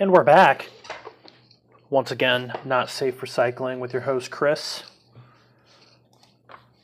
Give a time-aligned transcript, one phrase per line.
[0.00, 0.70] And we're back.
[1.90, 4.84] Once again, not safe for cycling with your host, Chris.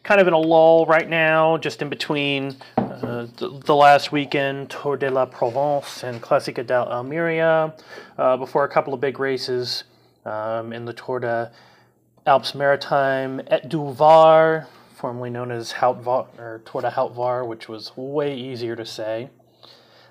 [0.02, 4.98] Kind of in a lull right now, just in between uh, the, last weekend, Tour
[4.98, 7.74] de la Provence and Classica d'Almeria,
[8.18, 9.84] uh, before a couple of big races
[10.26, 11.50] um, in the Tour de
[12.26, 17.46] Alpes Maritime et du Var, formerly known as Haut Var, or Tour de Haut Var,
[17.46, 19.30] which was way easier to say,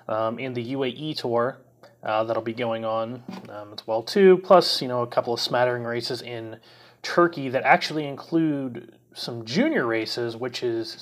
[0.08, 1.58] um, in the UAE Tour
[2.06, 4.38] uh, that'll be going on um, as well too.
[4.38, 6.58] Plus, you know, a couple of smattering races in
[7.02, 10.98] Turkey that actually include some junior races, which is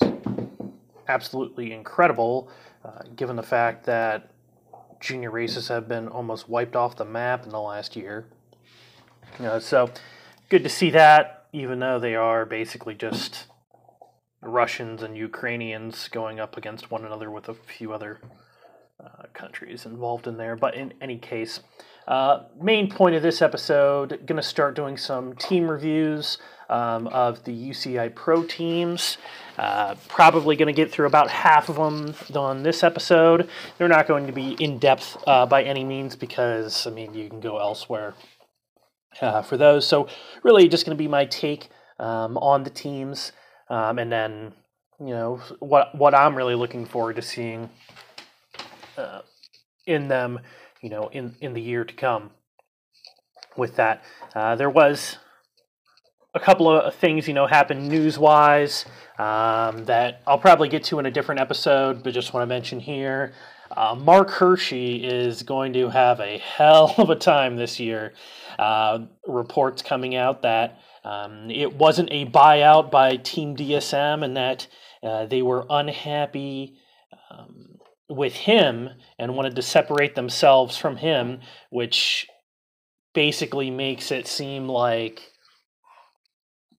[1.07, 2.49] absolutely incredible,
[2.83, 4.31] uh, given the fact that
[4.99, 8.25] junior races have been almost wiped off the map in the last year.
[9.39, 9.91] Uh, so,
[10.49, 13.45] good to see that, even though they are basically just
[14.41, 18.19] Russians and Ukrainians going up against one another with a few other
[19.03, 20.55] uh, countries involved in there.
[20.55, 21.61] But in any case,
[22.07, 26.37] uh, main point of this episode, going to start doing some team reviews
[26.69, 29.17] um, of the UCI Pro teams.
[29.57, 33.49] Uh, probably going to get through about half of them on this episode.
[33.77, 37.29] They're not going to be in depth uh, by any means because, I mean, you
[37.29, 38.15] can go elsewhere
[39.21, 39.87] uh, for those.
[39.87, 40.07] So,
[40.43, 43.31] really, just going to be my take um, on the teams
[43.69, 44.53] um, and then,
[44.99, 47.69] you know, what, what I'm really looking forward to seeing
[48.97, 49.21] uh,
[49.85, 50.39] in them,
[50.81, 52.31] you know, in in the year to come.
[53.57, 55.17] With that, uh, there was
[56.33, 58.85] a couple of things, you know, happened news wise
[59.17, 62.81] um, that I'll probably get to in a different episode, but just want to mention
[62.81, 63.33] here.
[63.75, 68.13] Uh, Mark Hirschi is going to have a hell of a time this year.
[68.59, 74.67] Uh, reports coming out that um, it wasn't a buyout by Team DSM and that
[75.03, 76.77] uh, they were unhappy
[77.29, 77.64] um,
[78.09, 81.39] with him and wanted to separate themselves from him,
[81.69, 82.27] which
[83.13, 85.31] basically makes it seem like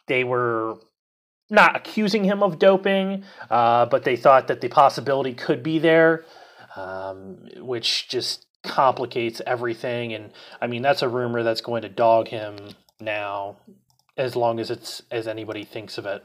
[0.07, 0.75] they were
[1.49, 6.25] not accusing him of doping, uh, but they thought that the possibility could be there,
[6.75, 10.13] um, which just complicates everything.
[10.13, 10.31] And
[10.61, 12.57] I mean, that's a rumor that's going to dog him
[12.99, 13.57] now,
[14.17, 16.23] as long as it's as anybody thinks of it.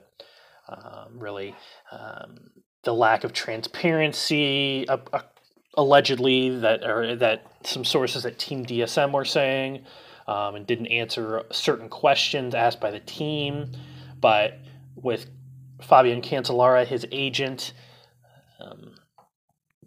[0.68, 1.54] Um, really,
[1.90, 2.50] um,
[2.84, 5.20] the lack of transparency, uh, uh,
[5.74, 9.84] allegedly that or that some sources at Team DSM were saying,
[10.26, 13.72] um, and didn't answer certain questions asked by the team.
[14.20, 14.58] But
[14.94, 15.26] with
[15.82, 17.72] Fabian Cancellara, his agent,
[18.60, 18.94] um,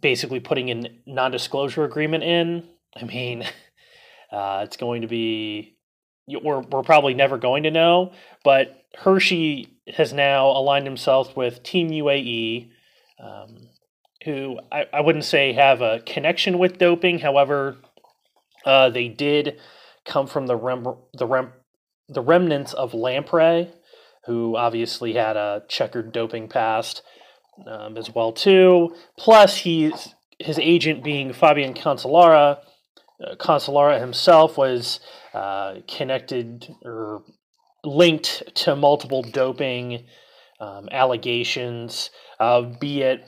[0.02, 2.68] basically putting a non-disclosure agreement in.
[2.96, 3.44] I mean,
[4.32, 5.78] uh, it's going to be
[6.28, 8.14] we're we're probably never going to know.
[8.44, 12.70] But Hirschi has now aligned himself with Team UAE
[13.20, 13.70] um,
[14.26, 17.20] who I, I wouldn't say have a connection with doping.
[17.20, 17.78] However,
[18.66, 19.60] uh, they did
[20.06, 21.54] come from the rem, the rem,
[22.08, 23.72] the remnants of Lampre,
[24.26, 27.02] who obviously had a checkered doping past
[27.68, 28.96] um, as well too.
[29.18, 32.60] Plus, he's his agent being Fabian Cancellara.
[33.24, 35.00] Uh, himself was
[35.34, 37.24] uh, connected or
[37.84, 40.06] linked to multiple doping
[40.60, 42.10] um, allegations,
[42.44, 43.26] uh, be it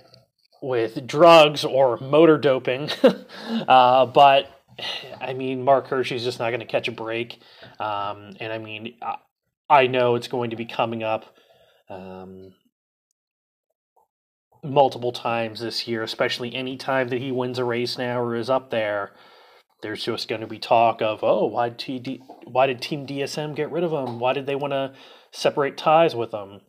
[0.61, 2.89] with drugs or motor doping.
[3.67, 4.49] uh, but
[5.21, 7.39] I mean, Mark Hirschi's just not going to catch a break.
[7.79, 9.15] Um, and I mean, I,
[9.69, 11.25] I, know it's going to be coming up
[11.89, 12.53] um,
[14.63, 18.49] multiple times this year, especially any time that he wins a race now or is
[18.49, 19.13] up there.
[19.81, 23.71] There's just going to be talk of, oh, why TD, why did Team DSM get
[23.71, 24.19] rid of him?
[24.19, 24.93] Why did they want to
[25.31, 26.61] separate ties with him?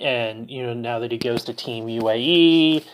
[0.00, 2.84] And you know now that he goes to Team UAE,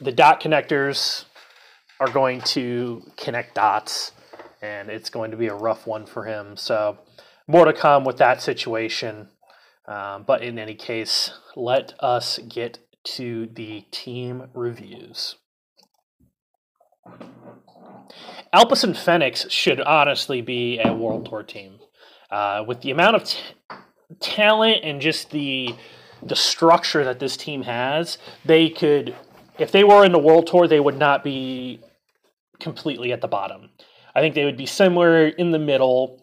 [0.00, 1.24] the dot connectors
[2.00, 4.12] are going to connect dots,
[4.62, 6.56] and it's going to be a rough one for him.
[6.56, 6.98] So
[7.46, 9.28] more to come with that situation.
[9.86, 15.36] Um, but in any case, let us get to the team reviews.
[18.54, 21.78] Alpecin Fenix should honestly be a World Tour team.
[22.30, 23.38] Uh, with the amount of t-
[24.20, 25.74] talent and just the
[26.22, 29.14] the structure that this team has, they could
[29.58, 31.80] if they were in the world tour, they would not be
[32.60, 33.70] completely at the bottom.
[34.14, 36.20] I think they would be somewhere in the middle.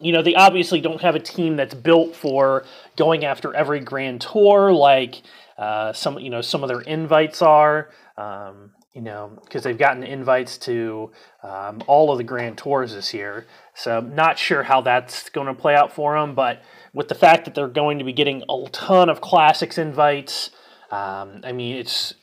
[0.00, 2.64] You know, they obviously don't have a team that's built for
[2.96, 5.22] going after every grand tour like
[5.58, 7.90] uh, some you know some of their invites are.
[8.16, 11.10] Um, you know, because they've gotten invites to
[11.42, 13.46] um, all of the grand tours this year.
[13.74, 16.62] So, not sure how that's going to play out for them, but
[16.94, 20.50] with the fact that they're going to be getting a ton of classics invites,
[20.90, 22.14] um, I mean, it's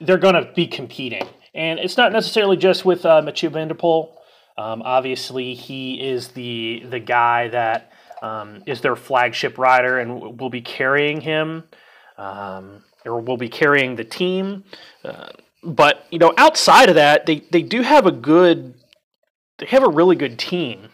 [0.00, 3.74] they're going to be competing, and it's not necessarily just with uh, Mathieu van der
[3.74, 4.10] Poel.
[4.56, 7.92] Um, obviously, he is the the guy that
[8.22, 11.64] um, is their flagship rider and will be carrying him,
[12.18, 14.64] um, or will be carrying the team.
[15.04, 15.28] Uh,
[15.62, 18.74] but you know, outside of that, they they do have a good,
[19.58, 20.88] they have a really good team,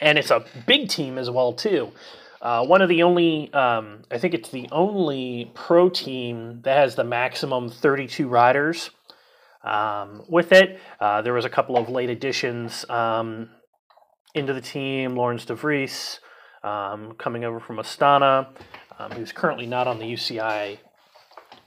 [0.00, 1.92] and it's a big team as well too.
[2.42, 6.94] Uh, one of the only, um, I think it's the only pro team that has
[6.94, 8.90] the maximum 32 riders
[9.62, 10.80] um, with it.
[10.98, 13.50] Uh, there was a couple of late additions um,
[14.34, 15.16] into the team.
[15.16, 16.20] Laurens de Vreese
[16.64, 18.48] um, coming over from Astana,
[18.98, 20.78] um, who's currently not on the UCI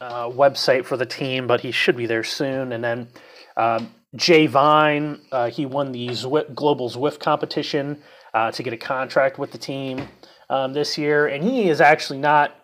[0.01, 2.71] uh, website for the team, but he should be there soon.
[2.71, 3.09] And then
[3.55, 8.01] um, Jay Vine, uh, he won the Zwift, Global Zwift competition
[8.33, 10.07] uh, to get a contract with the team
[10.49, 12.55] um, this year, and he is actually not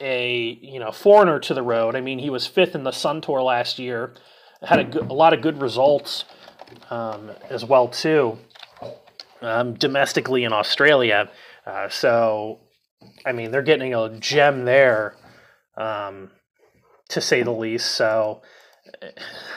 [0.00, 1.94] a you know foreigner to the road.
[1.94, 4.14] I mean, he was fifth in the Sun Tour last year,
[4.62, 6.24] had a, good, a lot of good results
[6.90, 8.38] um, as well too,
[9.42, 11.30] um, domestically in Australia.
[11.66, 12.60] Uh, so,
[13.24, 15.16] I mean, they're getting a gem there,
[15.76, 16.30] um,
[17.08, 17.92] to say the least.
[17.92, 18.42] So,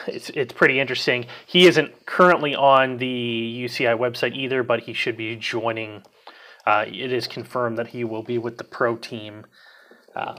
[0.06, 1.26] it's it's pretty interesting.
[1.46, 6.02] He isn't currently on the UCI website either, but he should be joining.
[6.66, 9.46] Uh, it is confirmed that he will be with the pro team
[10.14, 10.36] um,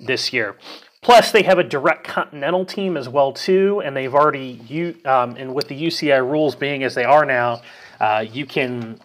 [0.00, 0.56] this year.
[1.02, 5.54] Plus, they have a direct continental team as well too, and they've already um, and
[5.54, 7.62] with the UCI rules being as they are now,
[8.00, 9.00] uh, you can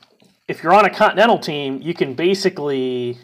[0.47, 3.17] if you're on a continental team, you can basically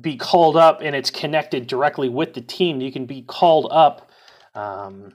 [0.00, 2.80] be called up and it's connected directly with the team.
[2.80, 4.10] You can be called up
[4.54, 5.14] um,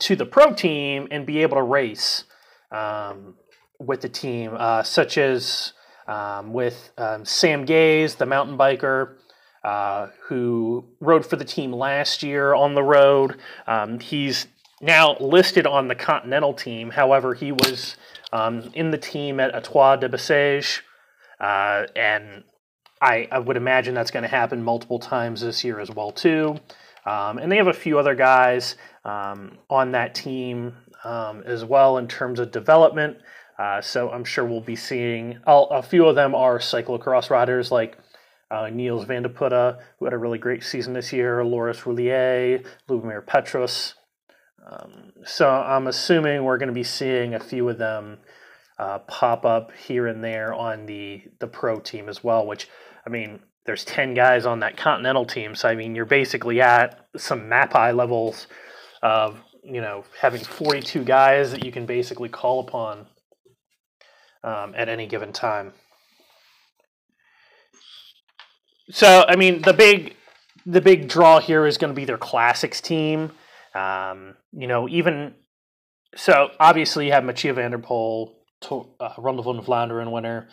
[0.00, 2.24] to the pro team and be able to race
[2.70, 3.34] um,
[3.78, 5.72] with the team, uh, such as
[6.06, 9.16] um, with um, Sam Gaze, the mountain biker.
[9.62, 13.38] Uh, who rode for the team last year on the road?
[13.66, 14.46] Um, he's
[14.82, 16.90] now listed on the Continental team.
[16.90, 17.96] However, he was
[18.30, 20.80] um, in the team at Etoile de Bessèges,
[21.40, 22.44] uh, and
[23.04, 26.58] I, I, would imagine that's going to happen multiple times this year as well too.
[27.06, 30.74] Um, and they have a few other guys um, on that team
[31.04, 33.18] um, as well in terms of development.
[33.58, 37.98] Uh, so I'm sure we'll be seeing a few of them are cyclocross riders like
[38.50, 42.64] uh, Niels van de Putte, who had a really great season this year, Loris Rouiller,
[42.88, 43.94] Lubomir Petrus,
[44.66, 48.18] um, so I'm assuming we're going to be seeing a few of them
[48.78, 52.46] uh, pop up here and there on the the pro team as well.
[52.46, 52.68] Which
[53.06, 57.06] I mean, there's ten guys on that continental team, so I mean, you're basically at
[57.16, 58.46] some Mapei levels
[59.02, 63.06] of you know having 42 guys that you can basically call upon
[64.42, 65.72] um, at any given time.
[68.90, 70.16] So I mean, the big
[70.66, 73.32] the big draw here is going to be their classics team.
[73.74, 75.34] Um, you know, even
[76.16, 80.48] so, obviously you have Mathieu van der Poel, to, uh, Ronde van Vlaanderen winner.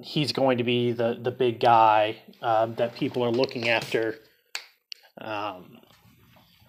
[0.00, 4.16] He's going to be the the big guy um, that people are looking after
[5.20, 5.78] um,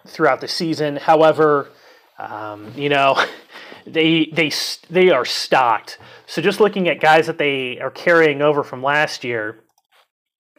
[0.07, 0.97] throughout the season.
[0.97, 1.69] However,
[2.17, 3.23] um, you know,
[3.85, 4.51] they they
[4.89, 5.99] they are stocked.
[6.25, 9.63] So just looking at guys that they are carrying over from last year,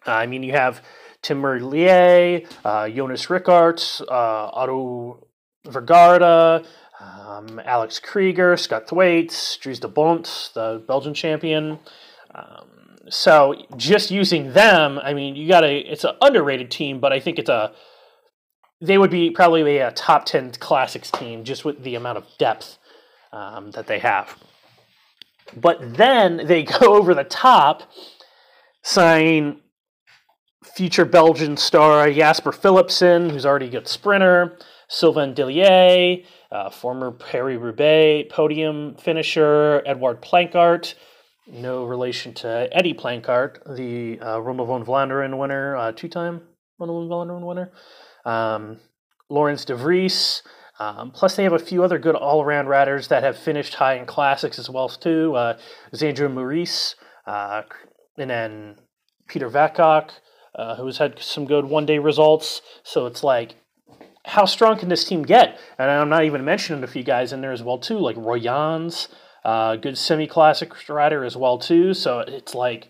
[0.07, 0.83] uh, I mean, you have
[1.23, 5.27] Tim Merlier, uh, Jonas Rickaerts, uh, Otto
[5.67, 6.65] Vergaerde,
[7.01, 11.79] um, Alex Krieger, Scott Thwaites, Dries de Bondt, the Belgian champion.
[12.35, 17.13] Um, so just using them, I mean, you got a it's an underrated team, but
[17.13, 17.73] I think it's a
[18.81, 22.79] they would be probably a top ten classics team just with the amount of depth
[23.33, 24.37] um, that they have.
[25.57, 27.83] But then they go over the top,
[28.83, 29.61] sign
[30.75, 37.59] future Belgian star Jasper Philipsen, who's already a good sprinter, Sylvain Dillier, uh, former Paris
[37.61, 40.95] Roubaix podium finisher, Edward Planckaert,
[41.47, 46.43] no relation to Eddie Planckaert, the uh, van Vlaanderen winner, uh, two time
[46.79, 47.73] Ronde van Vlaanderen winner,
[48.25, 48.79] um,
[49.31, 50.43] Vries.
[50.81, 54.07] Um, plus, they have a few other good all-around riders that have finished high in
[54.07, 55.35] classics as well too.
[55.35, 55.57] Uh,
[55.95, 56.97] Xandro Meurisse,
[57.27, 57.63] uh,
[58.19, 58.77] and then
[59.29, 60.11] Peter Vakoč,
[60.57, 62.61] uh, who's had some good one day results.
[62.83, 63.55] So it's like,
[64.27, 65.59] how strong can this team get?
[65.79, 68.41] And I'm not even mentioning a few guys in there as well too, like Roy
[68.41, 69.09] Jans,
[69.45, 71.95] uh, good semi classic rider as well too.
[71.95, 72.89] So it's like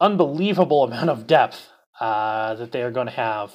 [0.00, 1.68] unbelievable amount of depth
[2.00, 3.52] uh, that they are going to have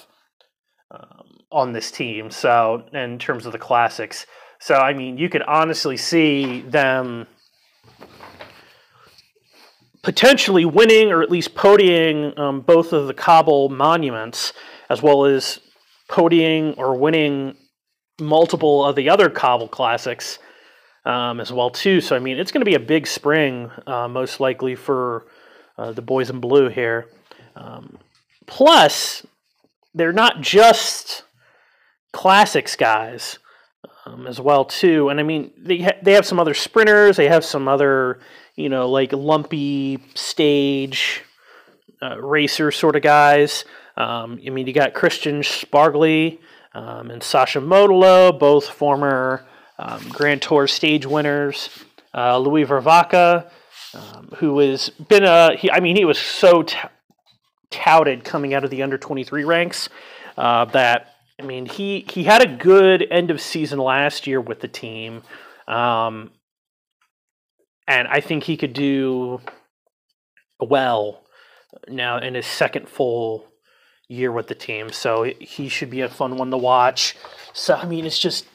[0.91, 2.31] um, on this team.
[2.31, 4.25] So in terms of the classics,
[4.59, 7.27] so I mean, you could honestly see them
[10.03, 14.53] potentially winning or at least podiuming um, both of the Cobble monuments,
[14.89, 15.59] as well as
[16.09, 17.55] podium or winning
[18.19, 20.39] multiple of the other cobble classics
[21.05, 22.01] um, as well too.
[22.01, 25.25] So I mean, it's going to be a big spring, uh, most likely for
[25.77, 27.07] uh, the boys in blue here.
[27.55, 27.97] Um,
[28.45, 29.25] plus,
[29.93, 31.23] they're not just
[32.11, 33.39] classics guys
[34.05, 35.09] um, as well too.
[35.09, 37.17] And I mean, they ha- they have some other sprinters.
[37.17, 38.19] They have some other
[38.55, 41.23] you know like lumpy stage
[42.01, 43.65] uh, racer sort of guys.
[43.97, 46.39] Um, I mean, you got Kristian Sbaragli
[46.73, 49.45] um, and Sasha Modolo, both former
[49.79, 51.69] um, Grand Tour stage winners.
[52.13, 53.49] Uh, Louis Vervaecke,
[53.93, 56.77] um, who has been a, he, I mean, he was so t-
[57.69, 59.89] touted coming out of the under 23 ranks
[60.37, 64.59] uh, that, I mean, he, he had a good end of season last year with
[64.59, 65.21] the team.
[65.67, 66.31] Um,
[67.87, 69.39] and I think he could do
[70.59, 71.23] well
[71.87, 73.45] now in his second full
[74.09, 74.91] year with the team.
[74.91, 77.15] So he should be a fun one to watch.
[77.53, 78.45] So, I mean, it's just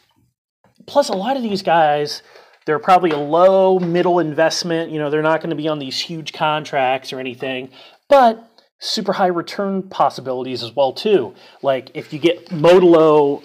[0.87, 2.23] plus a lot of these guys
[2.67, 5.99] they're probably a low middle investment you know they're not going to be on these
[5.99, 7.71] huge contracts or anything
[8.09, 8.51] but
[8.85, 11.35] super high return possibilities as well too.
[11.63, 13.43] Like if you get modolo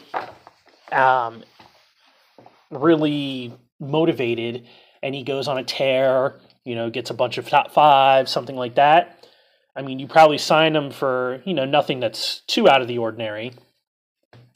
[0.92, 1.44] um,
[2.70, 4.68] really motivated
[5.02, 8.58] and he goes on a tear you know gets a bunch of top five something
[8.58, 9.26] like that
[9.78, 12.98] i mean you probably sign him for you know nothing that's too out of the
[12.98, 13.54] ordinary.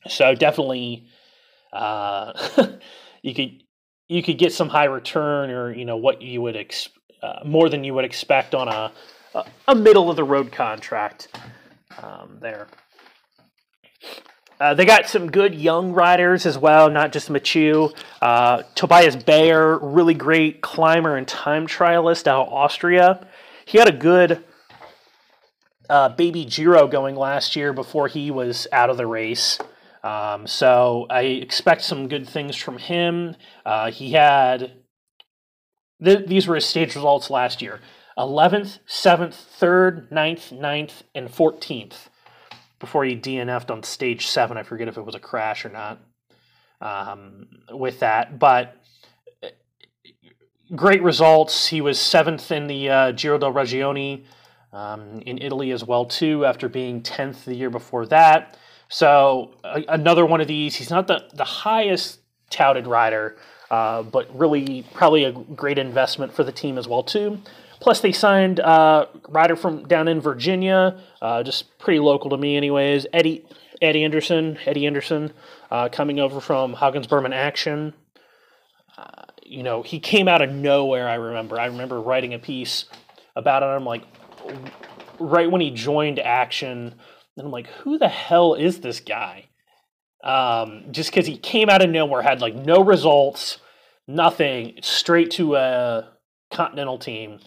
[0.09, 1.07] So definitely
[1.73, 2.33] uh,
[3.21, 3.63] you could
[4.07, 6.89] you could get some high return or you know what you would ex-
[7.21, 8.91] uh, more than you would expect on a
[9.67, 11.27] a middle of the road contract
[12.01, 12.67] um, there.
[14.59, 17.93] Uh, they got some good young riders as well, not just Machu.
[18.21, 23.27] Uh, Tobias Bayer, really great climber and time trialist out of Austria.
[23.65, 24.43] He had a good
[25.89, 29.57] uh, baby Giro going last year before he was out of the race.
[30.03, 33.35] Um, so I expect some good things from him.
[33.65, 34.73] Uh, he had
[36.03, 37.79] th- these were his stage results last year:
[38.17, 42.09] 11th, 7th, 3rd, 9th, 9th, and 14th.
[42.79, 45.99] Before he DNF'd on stage seven, I forget if it was a crash or not.
[46.81, 48.75] Um, with that, but
[49.41, 49.47] uh,
[50.75, 51.67] great results.
[51.67, 54.25] He was seventh in the uh, Giro del Regione
[54.73, 58.57] um, in Italy as well too, after being tenth the year before that.
[58.93, 60.75] So another one of these.
[60.75, 62.19] He's not the the highest
[62.51, 63.35] touted rider,
[63.71, 67.39] uh, but really probably a great investment for the team as well too.
[67.79, 72.37] Plus, they signed a uh, rider from down in Virginia, uh, just pretty local to
[72.37, 73.07] me, anyways.
[73.11, 73.43] Eddie
[73.81, 75.33] Eddie Anderson, Eddie Anderson,
[75.71, 77.93] uh, coming over from Hagens Berman Axeon.
[78.95, 81.09] Uh, you know, he came out of nowhere.
[81.09, 81.59] I remember.
[81.59, 82.85] I remember writing a piece
[83.35, 84.03] about him, like
[85.19, 86.93] right when he joined Axeon
[87.37, 89.45] and I'm like, who the hell is this guy?
[90.23, 93.57] Um, just because he came out of nowhere, had like no results,
[94.07, 96.09] nothing, straight to a
[96.51, 97.39] continental team.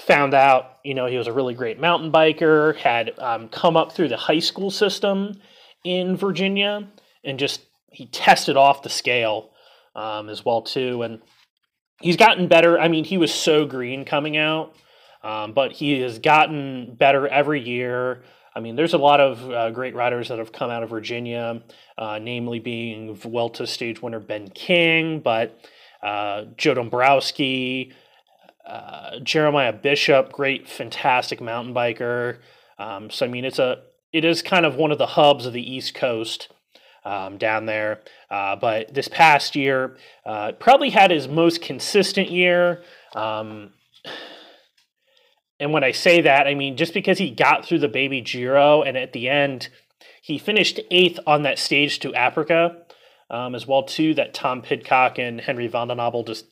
[0.00, 3.92] Found out, you know, he was a really great mountain biker, had um, come up
[3.92, 5.40] through the high school system
[5.84, 6.88] in Virginia,
[7.24, 9.50] and just he tested off the scale
[9.94, 11.02] um, as well too.
[11.02, 11.20] And
[12.00, 12.78] he's gotten better.
[12.78, 14.74] I mean, he was so green coming out,
[15.22, 18.22] um, but he has gotten better every year.
[18.56, 21.62] I mean, there's a lot of uh, great riders that have come out of Virginia,
[21.98, 25.60] uh, namely being Vuelta stage winner Ben King, but
[26.02, 27.92] uh, Joe Dombrowski,
[28.66, 32.38] uh, Jeremiah Bishop, great, fantastic mountain biker.
[32.78, 33.82] Um, so I mean, it's a
[34.14, 36.48] it is kind of one of the hubs of the East Coast
[37.04, 38.00] um, down there.
[38.30, 42.82] Uh, but this past year, uh, probably had his most consistent year.
[43.14, 43.74] Um,
[45.58, 48.82] and when I say that, I mean just because he got through the baby Giro
[48.82, 49.68] and at the end
[50.22, 52.76] he finished eighth on that stage to Aprica
[53.30, 54.14] um, as well too.
[54.14, 56.46] That Tom Pidcock and Henry Van den just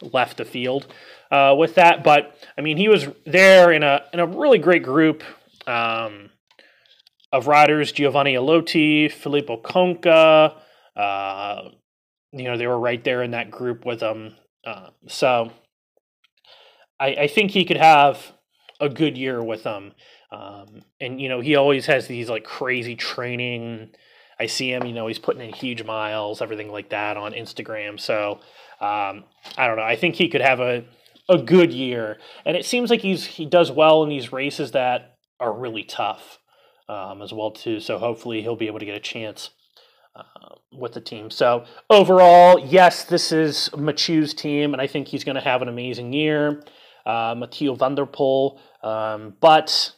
[0.00, 0.86] left the field
[1.30, 2.04] uh, with that.
[2.04, 5.22] But I mean he was there in a in a really great group
[5.66, 6.30] um,
[7.32, 10.54] of riders: Giovanni Aleotti, Filippo Conca.
[10.96, 11.70] Uh,
[12.32, 14.36] you know they were right there in that group with him.
[14.64, 15.52] Uh, so
[17.00, 18.32] I, I think he could have
[18.80, 19.92] a good year with them.
[20.30, 23.90] Um, and you know, he always has these like crazy training.
[24.38, 28.00] I see him, you know, he's putting in huge miles, everything like that on Instagram.
[28.00, 28.40] So
[28.80, 29.24] um,
[29.56, 29.84] I don't know.
[29.84, 30.84] I think he could have a
[31.26, 35.16] a good year, and it seems like he's he does well in these races that
[35.40, 36.38] are really tough
[36.88, 37.80] um, as well too.
[37.80, 39.50] So hopefully he'll be able to get a chance.
[40.16, 41.28] Uh, with the team.
[41.28, 45.66] So overall, yes, this is Machu's team, and I think he's going to have an
[45.66, 46.62] amazing year
[47.06, 48.58] uh, Mathieu van der Poel.
[48.82, 49.94] Um, but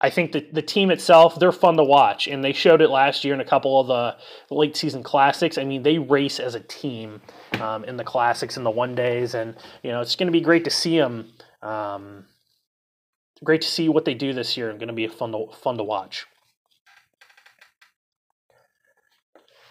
[0.00, 3.24] I think the the team itself they're fun to watch, and they showed it last
[3.24, 5.56] year in a couple of the late season classics.
[5.56, 7.22] I mean, they race as a team
[7.60, 10.42] um, in the classics and the one days, and you know it's going to be
[10.42, 11.32] great to see them.
[11.62, 12.26] Um,
[13.42, 15.78] great to see what they do this year, and going to be fun to fun
[15.78, 16.26] to watch.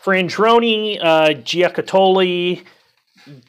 [0.01, 2.65] For Androni, uh, Giocattoli,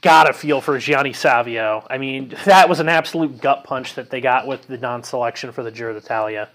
[0.01, 1.87] got a feel for Gianni Savio.
[1.89, 5.63] I mean, that was an absolute gut punch that they got with the non-selection for
[5.63, 6.49] the Giro d'Italia.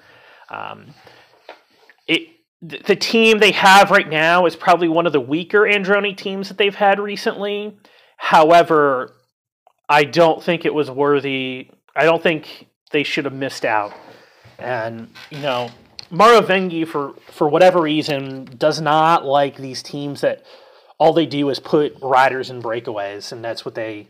[0.50, 0.94] Um,
[2.08, 2.28] it
[2.62, 6.58] the team they have right now is probably one of the weaker Androni teams that
[6.58, 7.78] they've had recently.
[8.18, 9.14] However,
[9.88, 11.70] I don't think it was worthy.
[11.96, 13.94] I don't think they should have missed out.
[14.58, 15.70] And you know,
[16.10, 20.44] Mauro Vegni, for for whatever reason, does not like these teams that
[21.00, 24.08] all they do is put riders in breakaways, and that's what they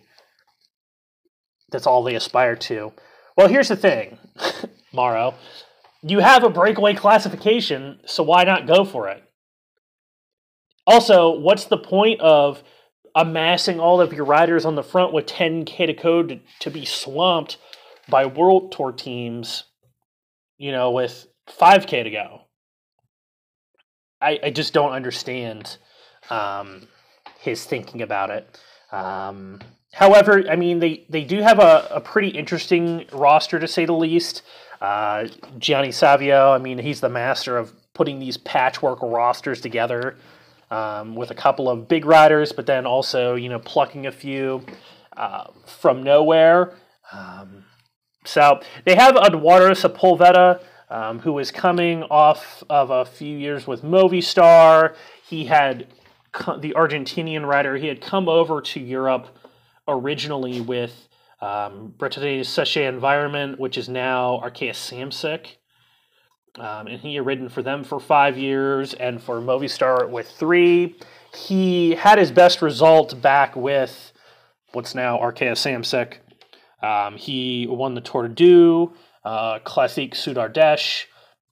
[1.72, 2.92] that's all they aspire to.
[3.38, 4.18] Well, here's the thing,
[4.94, 5.36] Mauro.
[6.02, 9.24] You have a breakaway classification, so why not go for it?
[10.88, 12.64] Also, what's the point of
[13.16, 16.86] amassing all of your riders on the front with 10k to code to, to be
[16.86, 17.58] swamped
[18.08, 19.66] by World Tour teams,
[20.58, 22.42] you know, with 5K to go.
[24.22, 25.78] I, I just don't understand
[26.30, 26.88] um,
[27.40, 28.60] his thinking about it.
[28.92, 29.60] Um,
[29.94, 33.94] however, I mean, they, they do have a, a pretty interesting roster to say the
[33.94, 34.42] least.
[34.82, 40.16] Uh, Gianni Savio, I mean, he's the master of putting these patchwork rosters together
[40.72, 44.66] um, with a couple of big riders, but then also, you know, plucking a few
[45.18, 46.74] uh, from nowhere.
[47.12, 47.66] Um,
[48.26, 53.82] so they have Eduardo Sepulveda, um, who is coming off of a few years with
[53.82, 54.96] Movistar.
[55.28, 55.88] He had
[56.60, 57.76] the Argentinian rider.
[57.78, 59.28] He had come over to Europe
[59.88, 61.08] originally with
[61.42, 65.58] um, Bretagne Séché Environment, which is now Arkea Samsic.
[66.58, 70.96] Um, and he had ridden for them for five years and for Movistar with three.
[71.34, 74.12] He had his best result back with
[74.74, 76.18] what's now Arkea Samsic
[76.82, 78.94] um, he won the Tour de Deux,
[79.26, 81.06] uh, Classique Sud Ardèche,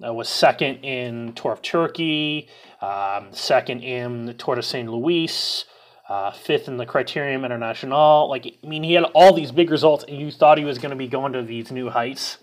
[0.06, 2.48] uh, was second in Tour of Turkey,
[2.82, 5.66] um, second in the Tour de San Luis,
[6.10, 8.30] uh, fifth in the Criterium International.
[8.30, 10.92] Like, I mean, he had all these big results, and you thought he was going
[10.92, 12.38] to be going to these new heights.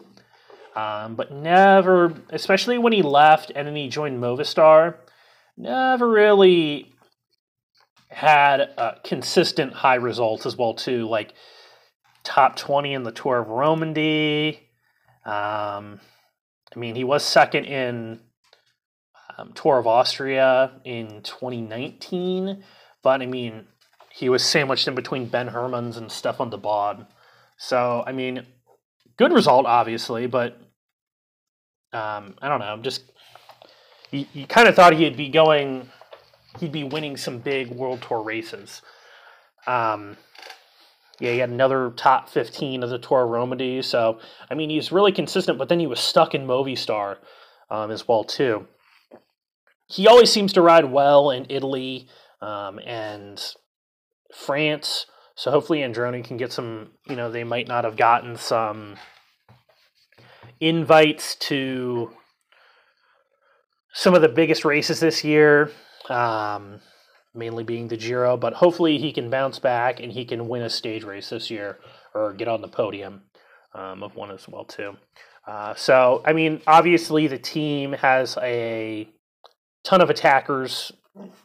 [0.75, 4.97] Um, but never, especially when he left and then he joined Movistar,
[5.57, 6.93] never really
[8.09, 8.71] had
[9.05, 11.09] consistent high results as well too.
[11.09, 11.33] Like
[12.25, 14.61] top 20 in the Tour of Romandy.
[15.25, 16.01] Um,
[16.75, 18.21] I mean, he was second in
[19.39, 22.65] um, Tour of Austria in 2019,
[23.03, 23.67] but I mean,
[24.11, 27.07] he was sandwiched in between Ben Hermans and Stefan de Bod.
[27.57, 28.47] So, I mean,
[29.17, 30.57] good result, obviously, but
[31.93, 32.67] um, I don't know.
[32.67, 33.03] I'm just,
[34.11, 35.89] you, you kind of thought he'd be going,
[36.61, 38.83] he'd be winning some big World Tour races.
[39.67, 40.17] Um,
[41.20, 43.83] yeah, he had another top 15 of the Tour Romandy.
[43.83, 44.18] So,
[44.50, 47.18] I mean, he's really consistent, but then he was stuck in Movistar
[47.70, 48.66] um, as well, too.
[49.87, 52.09] He always seems to ride well in Italy
[52.40, 53.40] um, and
[54.35, 55.07] France.
[55.37, 58.96] So hopefully Androni can get some, you know, they might not have gotten some
[60.61, 62.11] invites to
[63.92, 65.70] some of the biggest races this year.
[66.09, 66.81] Um,
[67.35, 70.70] mainly being the Giro, but hopefully he can bounce back and he can win a
[70.70, 71.79] stage race this year
[72.14, 73.23] or get on the podium
[73.75, 74.97] um, of one as well too.
[75.47, 79.09] Uh, so I mean, obviously the team has a
[79.83, 80.92] ton of attackers.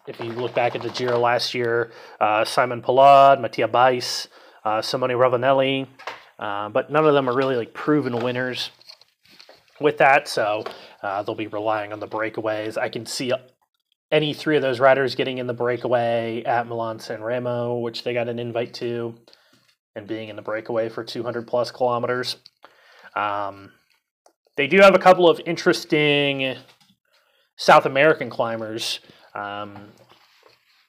[0.07, 4.27] If you look back at the Giro last year, uh, Simon Pellaud, Mattia Bais,
[4.63, 5.87] uh, Simone Ravanelli,
[6.39, 8.71] uh, but none of them are really like proven winners
[9.79, 10.27] with that.
[10.27, 10.63] So
[11.03, 12.77] uh, they'll be relying on the breakaways.
[12.77, 13.31] I can see
[14.11, 18.13] any three of those riders getting in the breakaway at Milan San Remo, which they
[18.13, 19.15] got an invite to,
[19.95, 22.37] and being in the breakaway for 200 plus kilometers.
[23.15, 23.71] Um,
[24.57, 26.55] they do have a couple of interesting
[27.55, 28.99] South American climbers.
[29.35, 29.75] Um,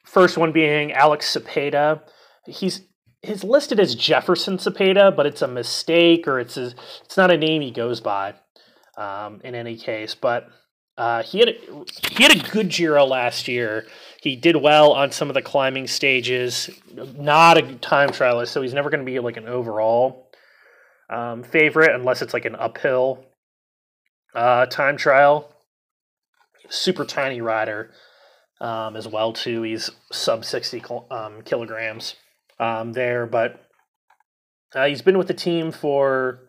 [0.04, 2.00] first one being Alex Cepeda.
[2.46, 2.82] He's
[3.22, 6.72] he's listed as Jefferson Cepeda, but it's a mistake or it's a,
[7.04, 8.34] it's not a name he goes by
[8.96, 10.14] um, in any case.
[10.14, 10.48] But
[10.96, 11.54] uh, he had a,
[12.12, 13.86] he had a good Giro last year.
[14.22, 16.68] He did well on some of the climbing stages.
[16.94, 20.30] Not a time trialist, so he's never going to be like an overall
[21.08, 23.24] um, favorite unless it's like an uphill
[24.34, 25.54] uh, time trial.
[26.68, 27.92] Super tiny rider
[28.60, 29.62] um, as well too.
[29.62, 32.14] He's sub sixty um, kilograms
[32.58, 33.64] um, there, but
[34.74, 36.40] uh, he's been with the team for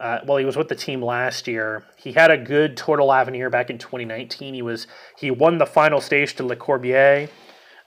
[0.00, 1.84] uh, well, he was with the team last year.
[1.96, 4.54] He had a good Tour de l'Avenir back in 2019.
[4.54, 7.28] He was he won the final stage to Le Corbier.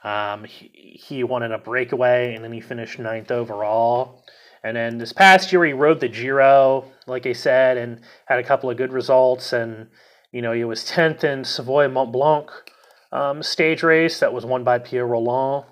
[0.03, 4.25] Um, he, he won in a breakaway, and then he finished ninth overall.
[4.63, 8.43] And then this past year, he rode the Giro, like I said, and had a
[8.43, 9.53] couple of good results.
[9.53, 9.87] And
[10.31, 12.49] you know, he was tenth in Savoy Mont Blanc
[13.11, 15.65] um, stage race that was won by Pierre Rolland.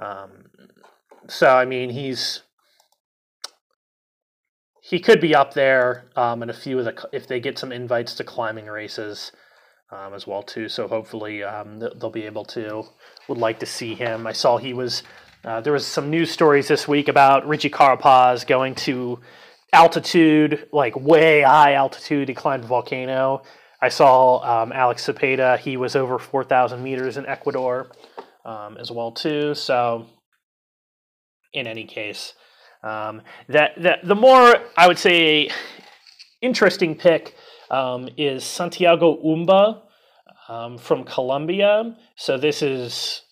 [0.00, 0.46] Um,
[1.26, 2.42] so I mean, he's
[4.88, 7.72] he could be up there um, in a few of the if they get some
[7.72, 9.32] invites to climbing races
[9.90, 10.70] um, as well too.
[10.70, 12.84] So hopefully um, they'll be able to.
[13.28, 14.26] Would like to see him.
[14.26, 15.02] I saw he was.
[15.44, 19.20] Uh, there was some news stories this week about Richie Carapaz going to
[19.74, 22.28] altitude, like way high altitude.
[22.28, 23.42] He climbed a volcano.
[23.82, 25.58] I saw um, Alex Cepeda.
[25.58, 27.90] He was over four thousand meters in Ecuador
[28.46, 29.54] um, as well too.
[29.54, 30.06] So
[31.52, 32.32] in any case.
[32.82, 35.50] Um, that, that the more I would say
[36.40, 37.34] interesting pick
[37.70, 39.82] um, is Santiago Umba
[40.48, 41.96] um, from Colombia.
[42.16, 43.22] So this is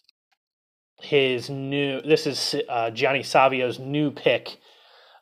[1.01, 2.01] his new.
[2.03, 4.59] This is uh, Gianni Savio's new pick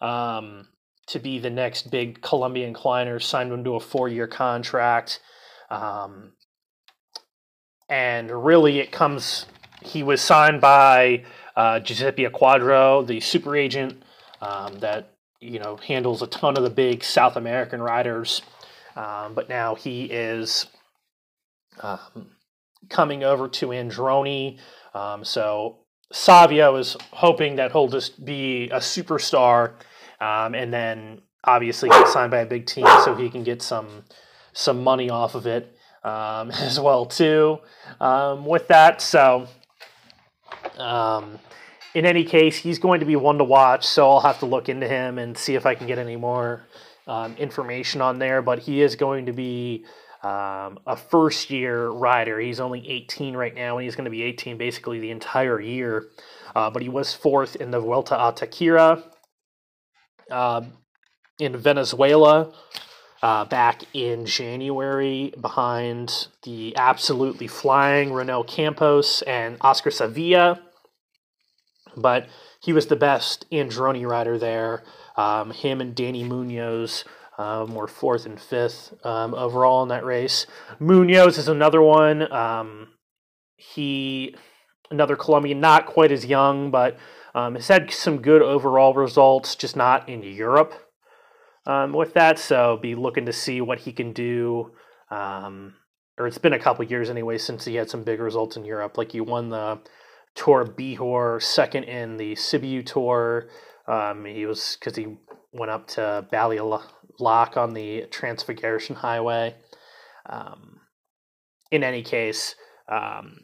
[0.00, 0.68] um,
[1.08, 3.18] to be the next big Colombian climber.
[3.20, 5.20] Signed him to a four-year contract,
[5.70, 6.32] um,
[7.88, 9.46] and really it comes.
[9.82, 11.24] He was signed by
[11.56, 14.02] uh, Giuseppe Quadro, the super agent
[14.40, 18.42] um, that you know handles a ton of the big South American riders,
[18.96, 20.66] um, but now he is
[21.80, 22.30] um,
[22.88, 24.58] coming over to Androni.
[24.94, 25.78] Um, so
[26.12, 29.72] Savio is hoping that he'll just be a superstar,
[30.20, 34.04] um, and then obviously get signed by a big team so he can get some
[34.52, 37.58] some money off of it um, as well too.
[38.00, 39.48] with that, so.
[40.78, 41.38] Um,
[41.94, 44.68] in any case, he's going to be one to watch, so I'll have to look
[44.68, 46.66] into him and see if I can get any more
[47.06, 48.42] um, information on there.
[48.42, 49.84] But he is going to be
[50.22, 52.40] um, a first year rider.
[52.40, 56.06] He's only 18 right now, and he's going to be 18 basically the entire year.
[56.54, 59.02] Uh, but he was fourth in the Vuelta a Táchira
[60.30, 60.62] uh,
[61.38, 62.52] in Venezuela.
[63.22, 70.60] Uh, back in January behind the absolutely flying Roniel Campos and Oscar Sevilla
[71.96, 72.26] but
[72.60, 74.84] he was the best Androni rider there.
[75.16, 77.04] Um, him and Danny Munoz
[77.38, 80.46] um, were fourth and fifth um, overall in that race.
[80.78, 82.30] Munoz is another one.
[82.32, 82.88] Um,
[83.56, 84.34] he,
[84.90, 86.96] another Colombian, not quite as young, but
[87.34, 90.74] um, has had some good overall results, just not in Europe
[91.66, 92.38] um, with that.
[92.38, 94.72] So be looking to see what he can do.
[95.10, 98.96] or it's been a couple years anyway since he had some big results in Europe.
[98.96, 99.80] Like he won the
[100.34, 103.48] Tour Bihor, second in the Sibiu Tour.
[103.86, 105.16] Um, he was because he
[105.52, 106.26] went up to
[107.20, 109.54] Lock on the Transfagarasan Highway.
[110.28, 110.80] Um,
[111.70, 112.56] in any case,
[112.88, 113.38] um,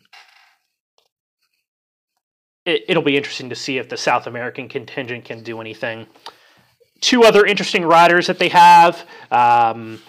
[2.65, 6.07] it, will be interesting to see if the South American contingent can do anything.
[7.01, 9.07] Two other interesting riders that they have.
[9.31, 10.01] Um,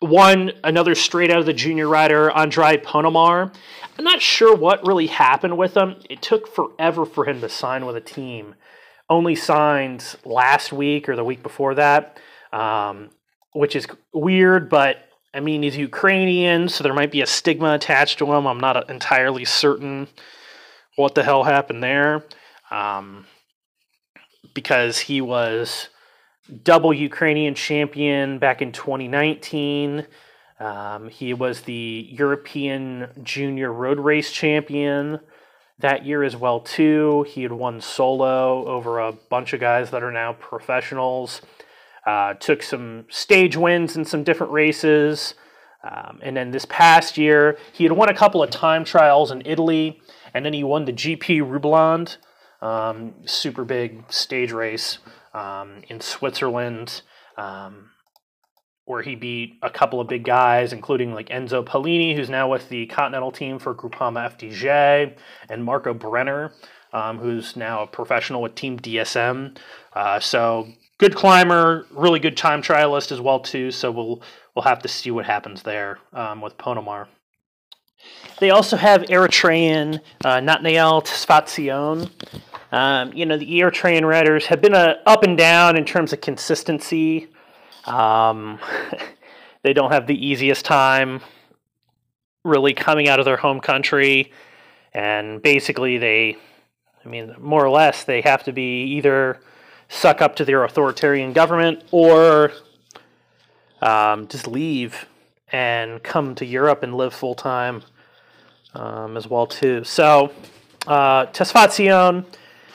[0.00, 3.54] one, another straight out of the junior rider, Andre Ponomar.
[4.00, 5.96] I'm not sure what really happened with him.
[6.08, 8.54] It took forever for him to sign with a team.
[9.10, 12.16] Only signed last week or the week before that,
[12.50, 13.10] um,
[13.52, 18.18] which is weird, but I mean, he's Ukrainian, so there might be a stigma attached
[18.20, 18.46] to him.
[18.46, 20.08] I'm not entirely certain
[20.96, 22.24] what the hell happened there.
[22.70, 23.26] Um,
[24.54, 25.90] because he was
[26.64, 30.06] double Ukrainian champion back in 2019.
[30.60, 35.20] Um, he was the European Junior Road Race champion
[35.78, 37.24] that year as well too.
[37.28, 41.40] He had won solo over a bunch of guys that are now professionals.
[42.06, 45.34] Uh, took some stage wins in some different races.
[45.82, 49.42] Um, and then this past year, he had won a couple of time trials in
[49.46, 50.00] Italy,
[50.34, 52.18] and then he won the GP Rüebliland,
[52.60, 54.98] um, super big stage race
[55.32, 57.00] um, in Switzerland.
[58.90, 62.68] Where he beat a couple of big guys, including like Enzo Paleni, who's now with
[62.68, 65.14] the Continental team for Groupama FDJ,
[65.48, 66.52] and Marco Brenner,
[66.92, 69.56] um, who's now a professional with Team DSM.
[69.92, 70.66] Uh, so
[70.98, 73.70] good climber, really good time trialist as well too.
[73.70, 74.22] So we'll
[74.56, 77.06] we'll have to see what happens there um, with Ponomar.
[78.40, 82.10] They also have Eritrean uh, Nathaniel Tesfatsion.
[82.72, 86.20] Um, you know, the Eritrean riders have been a, up and down in terms of
[86.20, 87.28] consistency.
[87.86, 88.58] Um,
[89.62, 91.20] they don't have the easiest time
[92.44, 94.32] really coming out of their home country.
[94.92, 96.36] And basically, they,
[97.04, 99.40] I mean, more or less, they have to be either
[99.88, 102.52] suck up to their authoritarian government or
[103.82, 105.06] um, just leave
[105.52, 107.82] and come to Europe and live full time
[108.74, 109.84] um, as well too.
[109.84, 110.32] So
[110.86, 111.26] uh,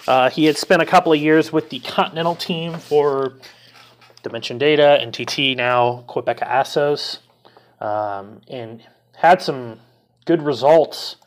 [0.08, 3.34] uh, he had spent a couple of years with the Continental team for
[4.26, 7.20] Dimension Data and TT, now Qhubeka Assos,
[7.80, 8.82] um, and
[9.16, 9.80] had some
[10.26, 11.18] good results,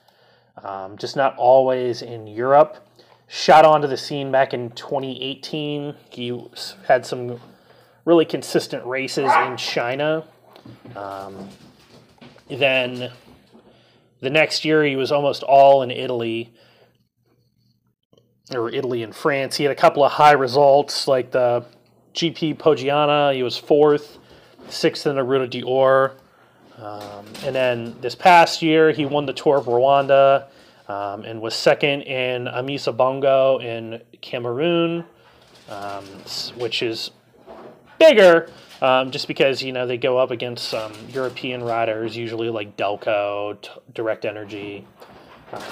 [0.64, 2.84] um, just not always in Europe.
[3.28, 5.94] Shot onto the scene back in 2018.
[6.10, 6.42] He
[6.88, 7.38] had some
[8.04, 10.24] really consistent races in China.
[10.96, 11.48] Um,
[12.48, 13.12] then
[14.20, 16.52] the next year, he was almost all in Italy,
[18.52, 19.56] or Italy and France.
[19.56, 21.64] He had a couple of high results, like the
[22.18, 23.32] GP Poggiana.
[23.32, 24.18] He was fourth,
[24.68, 26.14] sixth in the Ruta d'Or.
[26.76, 30.46] Um, and then this past year, he won the Tour of Rwanda
[30.88, 35.04] um, and was second in Amissa Bongo in Cameroon,
[35.68, 36.04] um,
[36.56, 37.12] which is
[38.00, 38.50] bigger
[38.82, 40.74] um, just because you know they go up against
[41.10, 44.84] European riders, usually like Delko, T- Direct Energy,
[45.52, 45.62] um,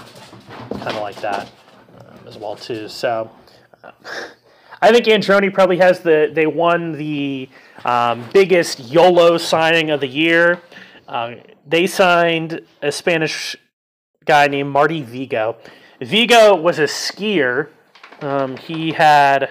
[0.71, 1.51] kind of like that
[1.99, 2.87] um, as well too.
[2.89, 3.33] So.
[3.83, 3.91] Uh,
[4.81, 6.31] I think Androni probably has the.
[6.33, 7.49] They won the
[7.85, 10.61] um, biggest YOLO signing of the year.
[11.09, 11.37] Uh,
[11.67, 13.57] they signed a Spanish
[14.25, 15.57] guy named Marty Vigo.
[16.01, 17.69] Vigo was a skier.
[18.21, 19.47] Um, he had, I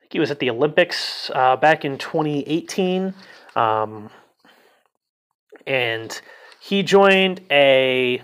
[0.00, 3.14] think he was at the Olympics uh, back in 2018.
[3.56, 4.10] Um,
[5.66, 6.20] and
[6.60, 8.22] he joined a,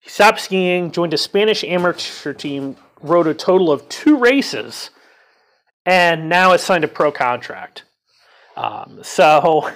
[0.00, 4.90] he stopped skiing, joined a Spanish amateur team, rode a total of two races,
[5.84, 7.84] and now has signed a pro contract.
[8.56, 9.70] Um, so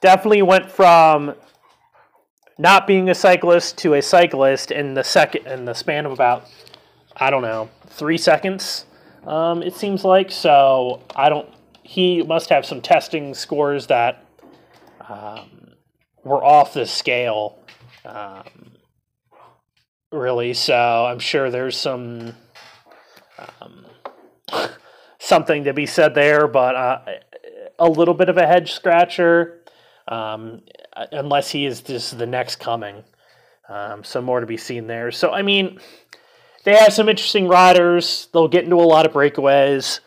[0.00, 1.34] definitely went from
[2.58, 6.46] not being a cyclist to a cyclist in the second in the span of about
[7.16, 8.84] I don't know three seconds.
[9.26, 11.02] Um, it seems like so.
[11.14, 11.48] I don't.
[11.82, 14.24] He must have some testing scores that
[15.08, 15.74] um,
[16.24, 17.58] were off the scale.
[18.04, 18.72] Um,
[20.12, 22.34] really, so I'm sure there's some
[23.60, 23.86] um,
[25.18, 27.00] something to be said there, but uh,
[27.78, 29.60] a little bit of a head scratcher
[30.08, 30.62] um,
[31.12, 33.04] unless he is just the next coming.
[33.68, 35.12] Um, so more to be seen there.
[35.12, 35.78] So I mean,
[36.64, 38.28] they have some interesting riders.
[38.32, 40.00] They'll get into a lot of breakaways.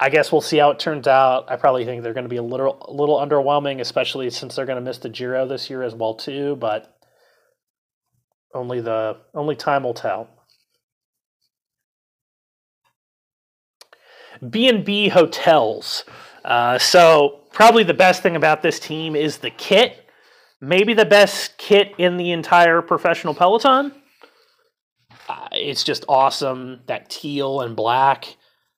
[0.00, 1.50] I guess we'll see how it turns out.
[1.50, 4.66] I probably think they're going to be a little a little underwhelming, especially since they're
[4.66, 6.56] going to miss the Giro this year as well too.
[6.56, 6.93] But
[8.54, 10.28] only the only time will tell.
[14.50, 16.04] B and B hotels.
[16.44, 20.08] Uh, so probably the best thing about this team is the kit.
[20.60, 23.92] Maybe the best kit in the entire professional peloton.
[25.28, 26.80] Uh, it's just awesome.
[26.86, 28.36] That teal and black.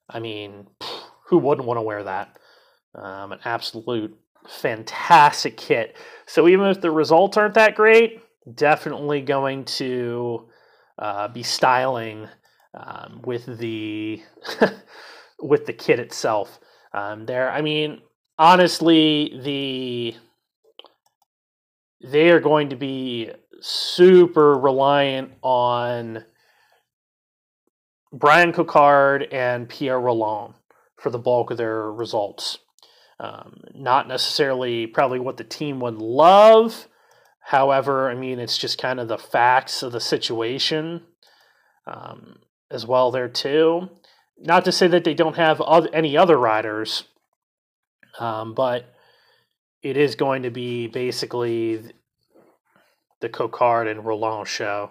[0.09, 0.67] I mean,
[1.29, 2.39] who wouldn't want to wear that?
[2.95, 4.17] Um, an absolute
[4.49, 5.97] fantastic kit.
[6.27, 8.23] So even if the results aren't that great,
[8.55, 10.49] definitely going to
[10.99, 12.29] uh, be styling
[12.75, 14.23] um, with the
[15.41, 16.59] with the kit itself.
[16.93, 18.01] Um, there, I mean,
[18.39, 20.17] honestly, the
[22.03, 23.31] they are going to be
[23.61, 26.25] super reliant on
[28.13, 30.55] Bryan Coquard and Pierre Rolland
[30.97, 32.59] for the bulk of their results.
[33.19, 36.89] Um, not necessarily probably what the team would love.
[37.51, 41.03] However, I mean, it's just kind of the facts of the situation
[41.87, 43.89] um, as well, there too.
[44.39, 47.05] Not to say that they don't have other, any other riders
[48.19, 48.95] um, but
[49.83, 51.83] it is going to be basically
[53.21, 54.91] the Coquard and Rolland show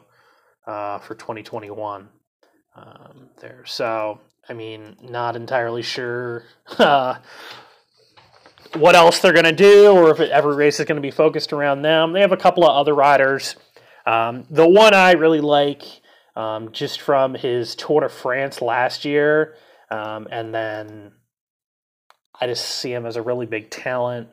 [0.65, 2.09] uh, for 2021
[2.75, 3.63] um, there.
[3.65, 6.43] So, I mean, not entirely sure
[6.79, 7.15] uh,
[8.73, 11.11] what else they're going to do or if it, every race is going to be
[11.11, 12.13] focused around them.
[12.13, 13.55] They have a couple of other riders.
[14.05, 15.83] Um, the one I really like,
[16.35, 19.55] um, just from his Tour de France last year,
[19.89, 21.13] um, and then
[22.39, 24.29] I just see him as a really big talent.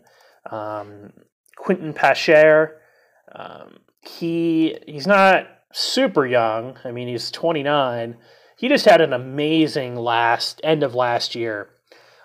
[0.50, 1.12] Um,
[1.56, 2.72] Quentin Pacher,
[3.32, 6.78] um, he he's not super young.
[6.84, 8.16] I mean, he's 29.
[8.56, 11.70] He just had an amazing last end of last year.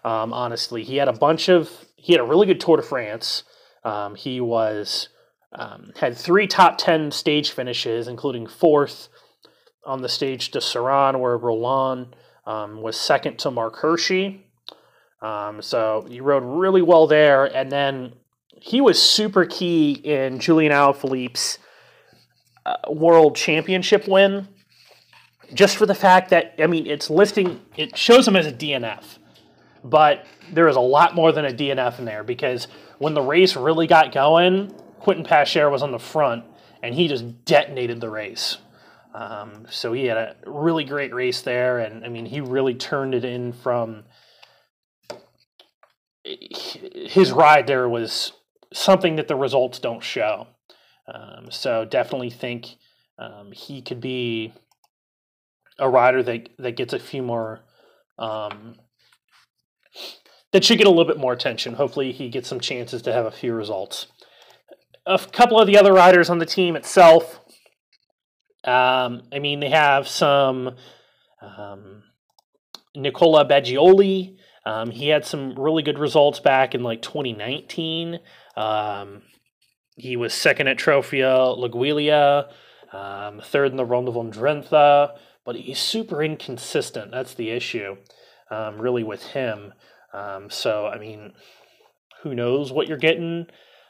[0.03, 3.43] Um, honestly, he had a bunch of he had a really good Tour de France.
[3.83, 5.09] Um, he was
[5.53, 9.09] um, had three top ten stage finishes, including fourth
[9.85, 14.43] on the stage to Sarran, where Rolland um, was second to Mark Hirschi.
[15.21, 18.13] Um, so he rode really well there, and then
[18.49, 21.57] he was super key in Julian Alaphilippe's
[22.65, 24.47] uh, World Championship win
[25.53, 29.17] just for the fact that I mean it's listing it shows him as a DNF,
[29.83, 32.67] but there is a lot more than a DNF in there because
[32.99, 36.45] when the race really got going, Quentin Pacher was on the front
[36.81, 38.57] and he just detonated the race.
[39.13, 43.15] Um, so he had a really great race there, and I mean he really turned
[43.15, 44.03] it in from
[46.23, 48.33] his ride there was
[48.73, 50.47] something that the results don't show.
[51.11, 52.67] Um, so definitely think
[53.17, 54.53] um, he could be
[55.79, 57.61] a rider that that gets a few more
[58.19, 58.75] um,
[60.53, 61.73] that should get a little bit more attention.
[61.73, 64.07] Hopefully, he gets some chances to have a few results.
[65.05, 67.39] A couple of the other riders on the team itself.
[68.63, 70.75] Um, I mean, they have some
[71.41, 72.03] um,
[72.95, 74.37] Nicola Bagioli.
[74.65, 78.19] Um, he had some really good results back in like 2019.
[78.57, 79.21] Um,
[79.95, 82.51] he was second at Trofeo Laigueglia,
[82.93, 87.11] um, third in the Ronde van Drenthe, but he's super inconsistent.
[87.11, 87.95] That's the issue,
[88.51, 89.73] um, really, with him.
[90.17, 91.33] Um, so, I mean,
[92.23, 93.47] who knows what you're getting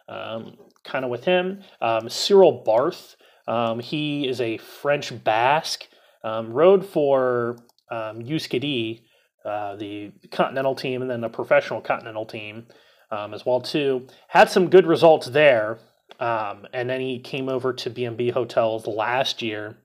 [0.10, 1.62] um, kind of with him.
[1.82, 3.16] Um, Cyril Barthe,
[3.48, 5.88] um, he is a French Basque,
[6.24, 7.58] um, rode for
[7.90, 9.04] um, Euskadi,
[9.46, 12.68] uh, the continental team, and then the professional continental team
[13.12, 14.08] um, as well too.
[14.28, 15.80] Had some good results there,
[16.20, 19.78] and then he came over to B&B Hotels last year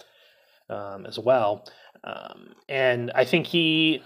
[0.69, 1.65] as well.
[2.69, 4.03] And I think he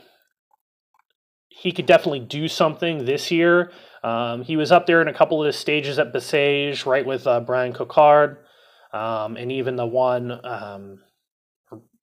[1.59, 3.73] he could definitely do something this year.
[4.05, 7.27] Um, he was up there in a couple of the stages at Bessèges, right with
[7.27, 8.37] uh, Bryan Coquard,
[8.92, 10.99] um, and even the one um,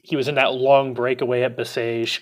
[0.01, 2.19] he was in that long breakaway at Bessèges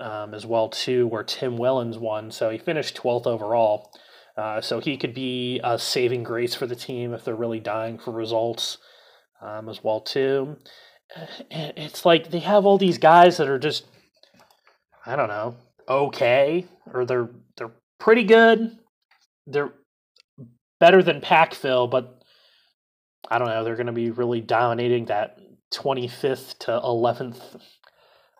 [0.00, 2.32] um, as well too, where Tim Wellens won.
[2.32, 3.92] So he finished twelfth overall.
[4.36, 7.98] Uh, so he could be a saving grace for the team if they're really dying
[7.98, 8.78] for results
[9.40, 10.56] um, as well too.
[11.50, 13.84] It's like they have all these guys that are just
[15.06, 15.56] I don't know
[15.88, 18.78] okay or they're they're pretty good.
[19.46, 19.72] They're
[20.80, 22.22] better than Pack Packville, but
[23.30, 23.64] I don't know.
[23.64, 25.38] They're going to be really dominating that
[25.74, 27.60] 25th to 11th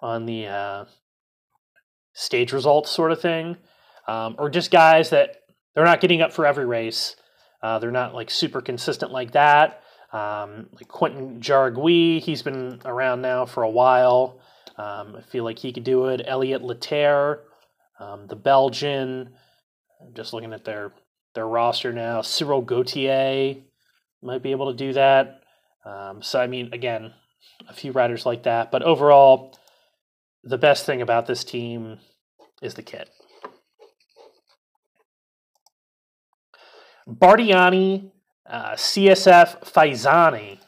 [0.01, 0.85] on the uh,
[2.15, 3.57] stage results sort of thing,
[4.07, 5.37] um, or just guys that
[5.75, 7.17] they're not getting up for every race.
[7.63, 9.83] Uh, they're not like super consistent like that.
[10.13, 14.41] Um, like Quentin Jauregui, he's been around now for a while.
[14.79, 16.23] Um, I feel like he could do it.
[16.25, 17.41] Eliot Lietaer,
[17.99, 19.35] um, the Belgian.
[20.01, 20.93] I'm just looking at their
[21.35, 22.23] their roster now.
[22.23, 23.57] Cyril Gauthier
[24.23, 25.41] might be able to do that.
[25.85, 27.13] Um, so I mean, again,
[27.69, 28.71] a few riders like that.
[28.71, 29.59] But overall,
[30.45, 31.99] the best thing about this team
[32.63, 33.11] is the kit.
[37.09, 38.11] Bardiani,
[38.47, 40.59] uh, CSF Faizanè,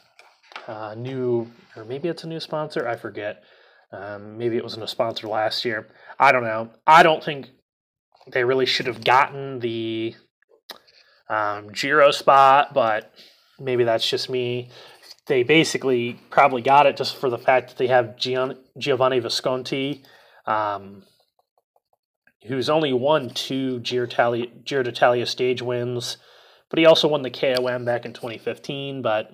[0.67, 3.43] uh, new, or maybe it's a new sponsor, I forget.
[3.91, 5.87] Um, maybe it wasn't a sponsor last year.
[6.19, 6.71] I don't know.
[6.87, 7.49] I don't think
[8.31, 10.15] they really should have gotten the
[11.29, 13.11] um, Giro spot, but
[13.59, 14.69] maybe that's just me.
[15.27, 20.03] They basically probably got it just for the fact that they have Gian- Giovanni Visconti,
[20.45, 21.03] um,
[22.47, 26.17] who's only won two Giro d'Italia stage wins
[26.71, 29.03] but he also won the KOM back in 2015.
[29.03, 29.29] But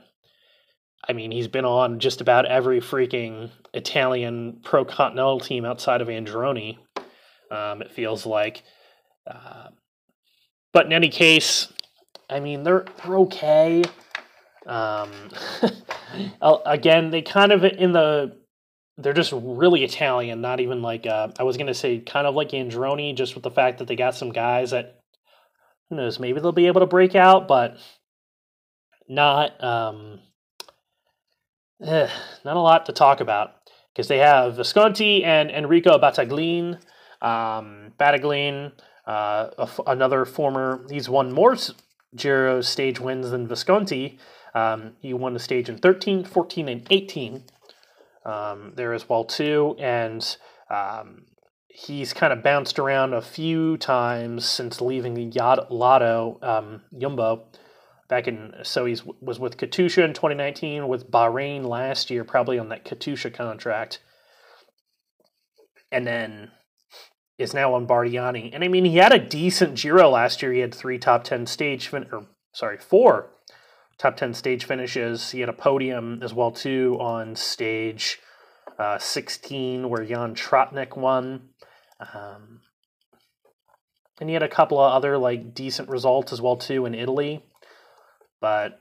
[1.08, 6.08] I mean, he's been on just about every freaking Italian pro continental team outside of
[6.10, 6.78] Androni.
[7.50, 8.64] Um, it feels like.
[9.26, 9.70] Uh,
[10.74, 11.72] but in any case,
[12.30, 13.84] I mean, they're, they're okay.
[14.66, 15.12] Um,
[16.66, 18.38] again, they kind of in the
[18.98, 22.50] they're just really Italian, not even like uh, I was gonna say kind of like
[22.50, 25.00] Androni, just with the fact that they got some guys that
[25.90, 26.20] who knows?
[26.20, 27.78] Maybe they'll be able to break out, but
[29.08, 30.20] not um,
[31.82, 32.10] eh,
[32.44, 33.57] not a lot to talk about
[33.98, 36.76] because they have Visconti and Enrico Battaglin.
[37.20, 38.72] Um, Battaglin,
[39.08, 41.58] uh, another former, he's won more
[42.16, 44.20] Giro stage wins than Visconti.
[44.54, 47.44] Um, he won the stage in 13, 14, and 18
[48.24, 49.76] um, there as well too.
[49.80, 50.38] And
[50.70, 51.26] um,
[51.68, 57.48] he's kind of bounced around a few times since leaving Yacht Lotto um, Jumbo
[58.10, 58.54] back in.
[58.64, 63.34] So he's was with Katusha in 2019, with Bahrain last year, probably on that Katusha
[63.34, 64.00] contract,
[65.92, 66.52] and then
[67.38, 68.50] is now on Bardiani.
[68.54, 70.52] And I mean, he had a decent Giro last year.
[70.52, 73.30] He had three top ten stage fin- or sorry, four
[73.98, 75.32] top ten stage finishes.
[75.32, 78.20] He had a podium as well too on stage.
[78.80, 81.50] Uh, 16, where Jan Tratnik won.
[82.00, 82.62] Um,
[84.20, 87.44] and he had a couple of other like decent results as well too in Italy,
[88.40, 88.80] but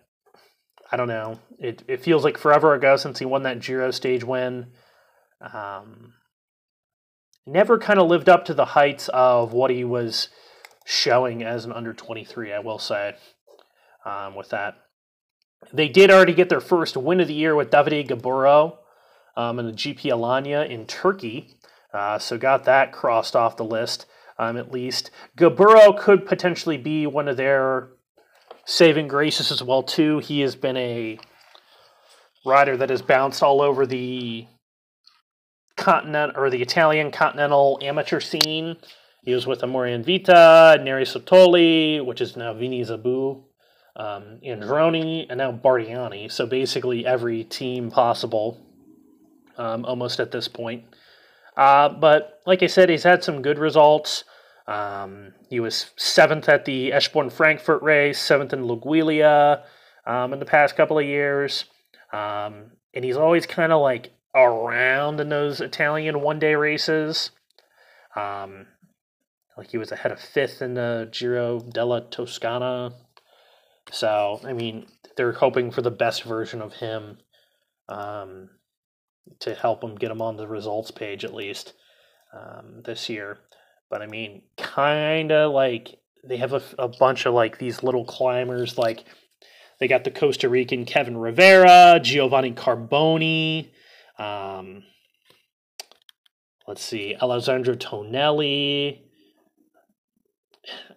[0.90, 1.38] I don't know.
[1.58, 4.72] It it feels like forever ago since he won that Giro stage win.
[5.40, 6.14] Um,
[7.46, 10.28] never kind of lived up to the heights of what he was
[10.84, 13.16] showing as an under 23, I will say,
[14.04, 14.76] um, with that.
[15.72, 18.78] They did already get their first win of the year with Davide Gaburo
[19.36, 21.56] um, in the GP Alanya in Turkey.
[21.92, 24.06] Uh, so got that crossed off the list,
[24.38, 25.10] um, at least.
[25.36, 27.88] Gaburo could potentially be one of their
[28.66, 30.18] saving graces as well, too.
[30.18, 31.18] He has been a
[32.44, 34.46] rider that has bounced all over the
[35.76, 38.76] continent or the Italian continental amateur scene.
[39.22, 43.42] He was with Amore Vita, Neri Sottoli, which is now Vini Zabu,
[43.96, 46.30] um, Androni, and now Bardiani.
[46.30, 48.60] So basically every team possible
[49.56, 50.84] um, almost at this point.
[51.56, 54.24] Uh, but like I said, he's had some good results.
[54.68, 59.62] Um, he was seventh at the Eschborn Frankfurt race, seventh in Laigueglia
[60.06, 61.66] um, in the past couple of years.
[62.12, 67.30] Um, and he's always kind of like around in those Italian one day races.
[68.16, 68.66] Um,
[69.56, 72.92] like he was ahead of fifth in the Giro della Toscana.
[73.90, 74.86] So, I mean,
[75.16, 77.18] they're hoping for the best version of him
[77.88, 78.50] um,
[79.40, 81.72] to help him get him on the results page at least
[82.34, 83.38] um, this year.
[83.90, 88.04] But I mean, kind of like they have a, a bunch of like these little
[88.04, 88.76] climbers.
[88.76, 89.04] Like
[89.78, 93.70] they got the Costa Rican Kevin Rivera, Giovanni Carboni.
[94.18, 94.82] Um,
[96.66, 99.02] let's see, Alessandro Tonelli.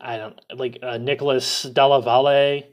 [0.01, 2.63] I don't like uh, Nicholas Dalla Valle.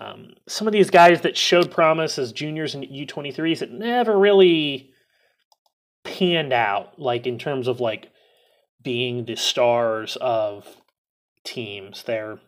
[0.00, 4.92] Um, some of these guys that showed promise as juniors and U23s that never really
[6.04, 8.10] panned out, like in terms of like
[8.82, 10.76] being the stars of
[11.44, 12.02] teams.
[12.02, 12.40] They're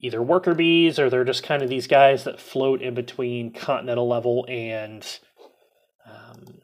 [0.00, 4.08] either worker bees or they're just kind of these guys that float in between continental
[4.08, 5.06] level and
[6.06, 6.58] um,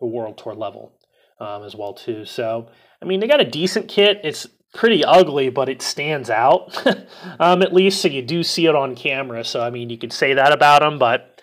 [0.00, 0.92] world tour level
[1.40, 2.24] um, as well too.
[2.24, 2.68] So
[3.02, 4.20] I mean, they got a decent kit.
[4.24, 6.76] It's pretty ugly, but it stands out
[7.40, 8.02] um, at least.
[8.02, 9.44] So you do see it on camera.
[9.44, 11.40] So I mean, you could say that about them, but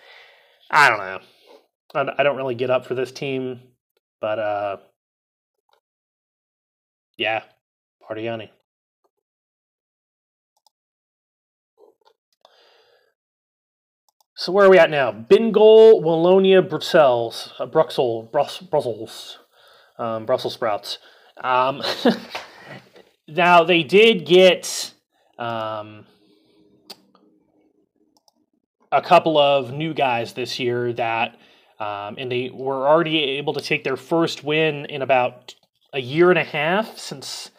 [0.70, 1.20] I don't know.
[2.18, 3.60] I don't really get up for this team,
[4.20, 4.76] but uh,
[7.16, 7.42] yeah,
[8.02, 8.50] Bardiani.
[14.38, 15.12] So where are we at now?
[15.12, 19.38] Bingoal, Wallonia, Brussels, uh, Bruxelles, Brussels,
[19.98, 20.98] um, Brussels sprouts.
[21.42, 21.82] Um,
[23.28, 24.92] now they did get
[25.38, 26.04] um,
[28.92, 31.38] a couple of new guys this year that,
[31.80, 35.54] um, and they were already able to take their first win in about
[35.92, 37.50] a year and a half since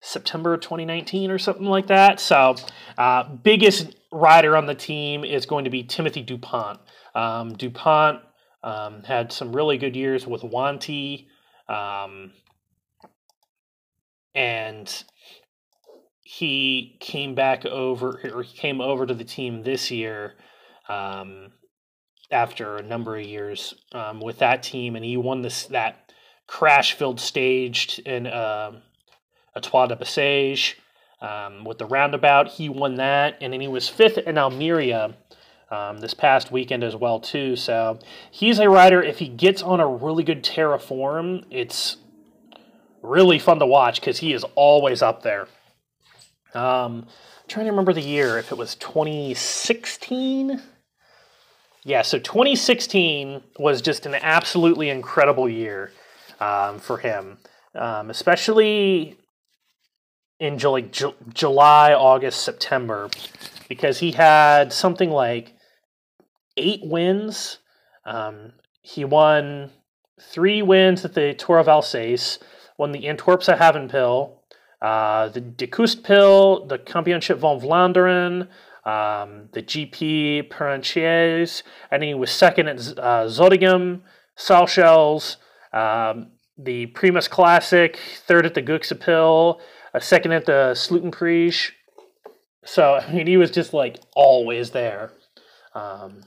[0.00, 2.20] September 2019 or something like that.
[2.20, 2.56] So,
[2.96, 6.78] uh, biggest rider on the team is going to be Timothy Dupont.
[7.14, 8.20] Um, Dupont
[8.62, 11.26] um, had some really good years with Wanty,
[11.68, 12.32] um,
[14.34, 15.04] and
[16.22, 20.34] he came back over or he came over to the team this year
[20.88, 21.52] um,
[22.30, 26.05] after a number of years um, with that team, and he won this that
[26.46, 28.72] crash filled stage in uh,
[29.54, 30.74] a Trois de Bessèges
[31.20, 32.48] um, with the roundabout.
[32.48, 35.16] He won that, and then he was fifth in Almeria
[35.70, 37.56] um, this past weekend as well too.
[37.56, 37.98] So
[38.30, 39.02] he's a rider.
[39.02, 41.96] If he gets on a really good Terra form, it's
[43.02, 45.48] really fun to watch because he is always up there.
[46.54, 47.06] Um,
[47.48, 50.60] trying to remember the year if it was 2016
[51.84, 55.92] yeah so 2016 was just an absolutely incredible year
[56.40, 57.38] um, for him
[57.76, 59.16] um, especially
[60.40, 60.88] in July,
[61.32, 63.08] July, August, September,
[63.68, 65.54] because he had something like
[66.56, 67.58] eight wins.
[68.04, 69.70] Um, he won
[70.20, 72.38] three wins at the Tour of Alsace,
[72.78, 74.32] won the Antwerpse Havenpijl,
[74.82, 78.48] uh, the De Kustpijl, the Championship van Vlaanderen,
[78.84, 85.38] um, the GP Peranchiers, and he was second at uh, Schaal Sels,
[85.72, 89.60] um, the Primus Classic, third at the Gooikse Pijl,
[89.94, 91.72] a second at the Sluitingsprijs.
[92.64, 95.12] So I mean, he was just like always there,
[95.74, 96.22] um,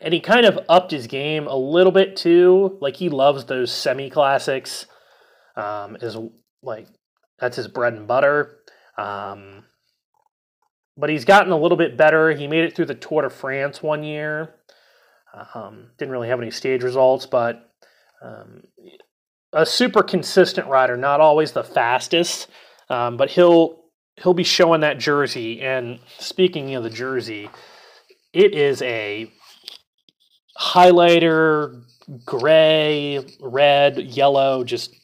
[0.00, 2.78] and he kind of upped his game a little bit too.
[2.80, 4.86] Like he loves those semi classics.
[5.56, 6.16] Um, is
[6.62, 6.88] like
[7.38, 8.58] that's his bread and butter.
[8.96, 9.64] Um,
[10.96, 12.30] but he's gotten a little bit better.
[12.32, 14.54] He made it through the Tour de France one year.
[15.54, 17.71] Um, didn't really have any stage results, but
[18.22, 18.62] um,
[19.52, 22.48] a super consistent rider, not always the fastest,
[22.88, 23.82] um, but he'll
[24.22, 25.60] he'll be showing that jersey.
[25.60, 27.50] And speaking of the jersey,
[28.32, 29.30] it is a
[30.58, 31.82] highlighter,
[32.24, 34.64] gray, red, yellow.
[34.64, 34.94] Just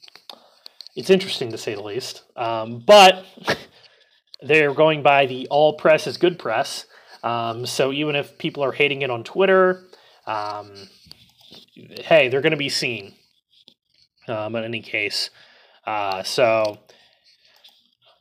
[0.96, 2.22] it's interesting to say the least.
[2.36, 3.24] Um, but
[4.42, 6.86] they're going by the all press is good press.
[7.22, 9.84] Um, so even if people are hating it on Twitter,
[10.26, 10.72] um,
[12.04, 13.14] hey, they're going to be seen.
[14.26, 15.30] Um, in any case,
[15.86, 16.78] uh, so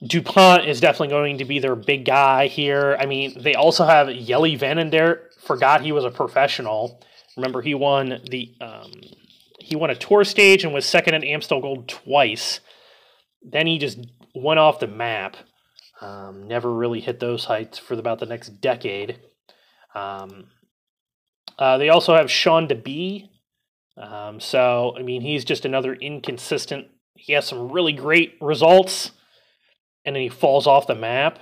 [0.05, 2.95] Dupont is definitely going to be their big guy here.
[2.99, 5.33] I mean, they also have Jelle Vanendert.
[5.41, 7.01] Forgot he was a professional.
[7.35, 8.91] Remember, he won the um,
[9.59, 12.61] he won a tour stage and was second at Amstel Gold twice.
[13.41, 13.99] Then he just
[14.33, 15.35] went off the map.
[15.99, 19.19] Um, never really hit those heights for about the next decade.
[19.95, 20.45] Um,
[21.57, 23.29] uh, they also have Sean De Bie.
[23.97, 26.87] Um, so, I mean, he's just another inconsistent.
[27.15, 29.11] He has some really great results,
[30.05, 31.39] and then he falls off the map,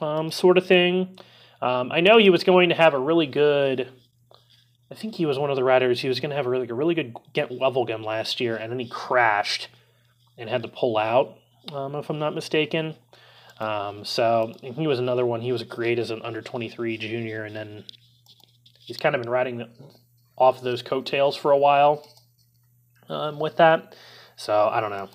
[0.00, 1.18] um, sort of thing.
[1.60, 3.90] Um, I know he was going to have a really good.
[4.90, 6.00] I think he was one of the riders.
[6.00, 8.56] He was going to have a really, a really good get level Wevelgem last year,
[8.56, 9.68] and then he crashed
[10.38, 11.36] and had to pull out,
[11.72, 12.94] um, if I'm not mistaken.
[13.60, 15.40] Um, so he was another one.
[15.40, 17.84] He was great as an under 23 junior, and then
[18.80, 19.64] he's kind of been riding
[20.36, 22.06] off those coattails for a while
[23.08, 23.94] um, with that.
[24.36, 25.08] So I don't know.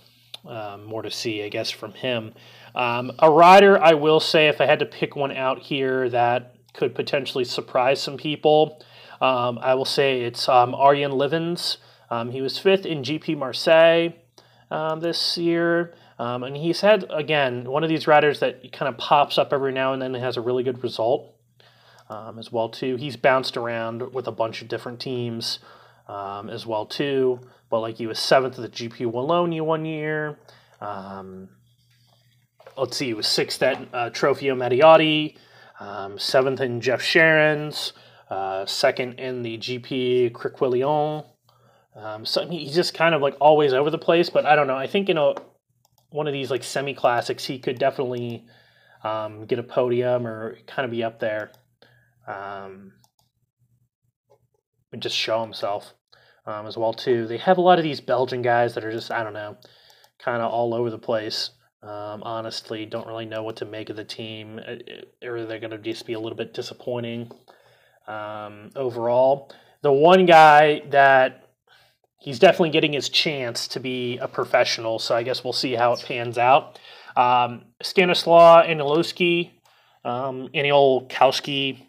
[0.50, 2.34] Um, more to see, I guess, from him.
[2.74, 6.56] Um, a rider, I will say, if I had to pick one out here that
[6.74, 8.82] could potentially surprise some people,
[9.20, 11.78] um, I will say it's um, Arjen Livyns.
[12.10, 14.14] Um, he was fifth in GP Marseille
[15.02, 15.94] this year.
[16.18, 19.92] And he's had, again, one of these riders that kind of pops up every now
[19.92, 21.34] and then and has a really good result
[22.10, 22.96] um, as well, too.
[22.96, 25.60] He's bounced around with a bunch of different teams
[26.08, 27.40] um, as well, too.
[27.70, 30.38] But like he was seventh at the GP Wallonia one year.
[30.82, 31.50] Um,
[32.78, 35.38] let's see, he was sixth at uh, Trofeo Matteotti,
[35.80, 37.92] um, seventh in Jef Scherens,
[38.30, 41.26] uh, second in the GP Criquelion.
[41.96, 44.78] Um, so he's just kind of like always over the place, but I don't know.
[44.78, 45.36] I think you know
[46.12, 48.46] one of these like semi classics, he could definitely
[49.04, 51.52] um, get a podium or kind of be up there
[52.30, 52.94] um,
[54.98, 55.94] just show himself
[56.46, 57.28] um, as well too.
[57.28, 59.58] They have a lot of these Belgian guys that are just I don't know,
[60.20, 61.52] kind of all over the place.
[61.82, 65.60] Um, honestly, don't really know what to make of the team, uh, uh, or they're
[65.60, 67.32] going to just be a little bit disappointing
[68.06, 69.50] um, overall.
[69.82, 71.50] The one guy that
[72.20, 75.00] he's definitely getting his chance to be a professional.
[75.00, 76.78] So I guess we'll see how it pans out.
[77.16, 79.52] Um, Stanislaw Aniolowski,
[80.04, 81.86] um, Aniolkowski,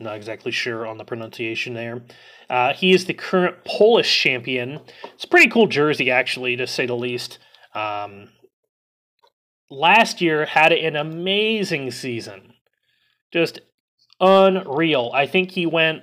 [0.00, 2.02] not exactly sure on the pronunciation there.
[2.48, 4.80] Uh, he is the current Polish champion.
[5.14, 7.38] It's a pretty cool jersey, actually, to say the least.
[7.74, 8.30] Um,
[9.70, 12.54] last year had an amazing season,
[13.32, 13.60] just
[14.20, 15.10] unreal.
[15.14, 16.02] I think he went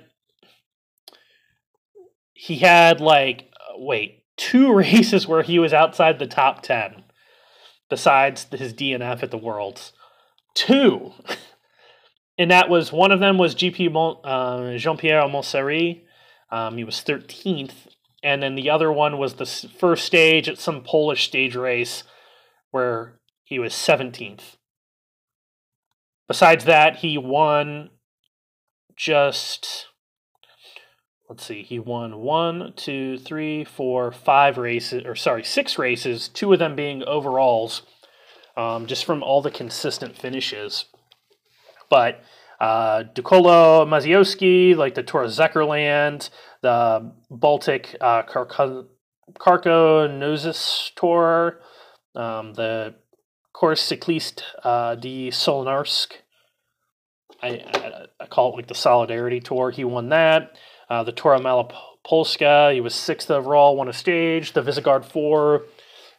[2.36, 7.04] he had like wait two races where he was outside the top 10
[7.88, 9.92] besides his DNF at the Worlds.
[10.54, 11.12] Two.
[12.38, 16.02] and that was one of them was GP uh, Jean Pierre Monseré.
[16.50, 17.88] Um, he was 13th.
[18.22, 22.02] And then the other one was the first stage at some Polish stage race
[22.70, 24.56] where he was 17th.
[26.26, 27.90] Besides that, he won
[28.96, 29.86] just
[31.28, 36.52] let's see, he won one, two, three, four, five races, or sorry, six races, two
[36.52, 37.82] of them being overalls,
[38.56, 40.84] um, just from all the consistent finishes.
[41.88, 42.22] But
[42.60, 46.30] uh, Dukolo Maziowski, like the Tour of Zecherland,
[46.62, 48.86] the Baltic uh, Karko
[49.38, 51.60] Nosis Tour,
[52.14, 52.94] um, the
[53.52, 56.12] Course Cycliste uh, de Solnarsk.
[57.42, 59.70] I, I, I, call it like the Solidarity Tour.
[59.70, 60.56] He won that.
[60.88, 64.52] Uh, the Tora Malopolska, he was sixth overall, won a stage.
[64.52, 65.64] The Visegrad 4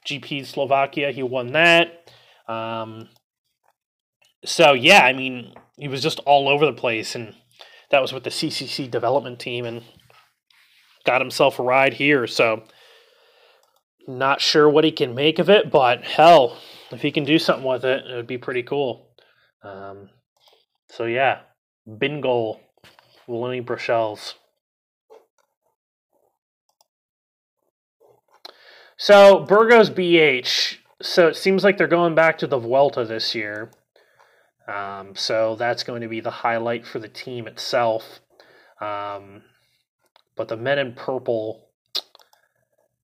[0.05, 2.11] GP Slovakia, he won that.
[2.47, 3.09] Um,
[4.47, 7.35] so, yeah, I mean, he was just all over the place, and
[7.91, 9.83] that was with the CCC development team, and
[11.05, 12.27] got himself a ride here.
[12.27, 12.63] So,
[14.07, 16.57] not sure what he can make of it, but hell,
[16.91, 19.09] if he can do something with it, it would be pretty cool.
[19.63, 20.09] Um,
[20.89, 21.41] so, yeah,
[21.99, 22.59] Bingo,
[23.27, 24.35] Lenny Bruchels.
[28.97, 30.77] So Burgos BH.
[31.01, 33.69] So it seems like they're going back to the Vuelta this year.
[34.67, 38.19] Um, so that's going to be the highlight for the team itself.
[38.81, 39.43] Um,
[40.35, 41.69] but the men in purple,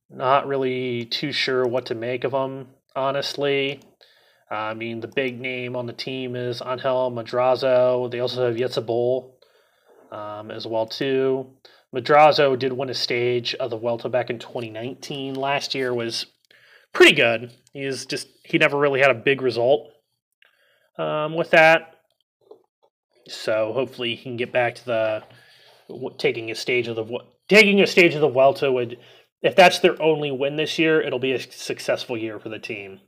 [0.09, 3.81] not really too sure what to make of them, honestly.
[4.51, 8.11] Uh, I mean, the big name on the team is Angel Madrazo.
[8.11, 9.39] They also have Jetse Bol
[10.11, 11.47] um, as well too.
[11.95, 15.35] Madrazo did win a stage of the Vuelta back in 2019.
[15.35, 16.25] Last year was
[16.91, 17.51] pretty good.
[17.71, 19.92] He's just he never really had a big result
[20.97, 21.95] um, with that.
[23.27, 25.23] So hopefully he can get back to the
[26.17, 28.97] taking a stage of the taking a stage of the Vuelta would
[29.41, 33.01] if that's their only win this year, it'll be a successful year for the team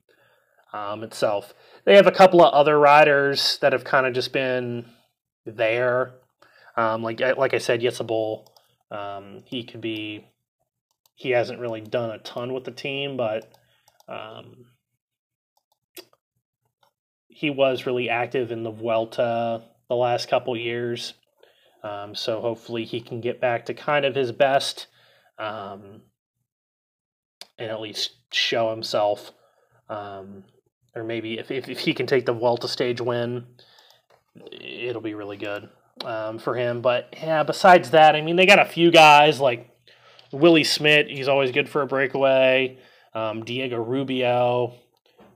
[0.74, 1.54] um, itself.
[1.86, 4.86] They have a couple of other riders that have kind of just been
[5.46, 6.16] there.
[6.76, 8.52] Um, like like I said, Jetse Bol,
[8.92, 10.28] um, he could be.
[11.18, 13.50] He hasn't really done a ton with the team, but
[14.10, 14.66] um,
[17.36, 21.16] he was really active in the Vuelta the last couple years.
[21.84, 24.88] Um, so hopefully he can get back to kind of his best
[25.38, 26.02] um,
[27.60, 29.34] and at least show himself.
[29.90, 30.46] Um,
[30.96, 33.46] or maybe if, if, if, he can take the Vuelta stage win,
[34.50, 35.68] it'll be really good
[36.06, 36.82] um, for him.
[36.82, 39.70] But yeah, besides that, I mean, they got a few guys like
[40.32, 41.08] Willie Smith.
[41.10, 42.80] He's always good for a breakaway.
[43.14, 44.76] Um, Diego Rubio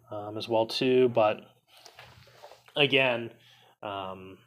[0.10, 1.10] um, as well too.
[1.10, 1.42] But
[2.80, 3.32] again,
[3.84, 4.38] um,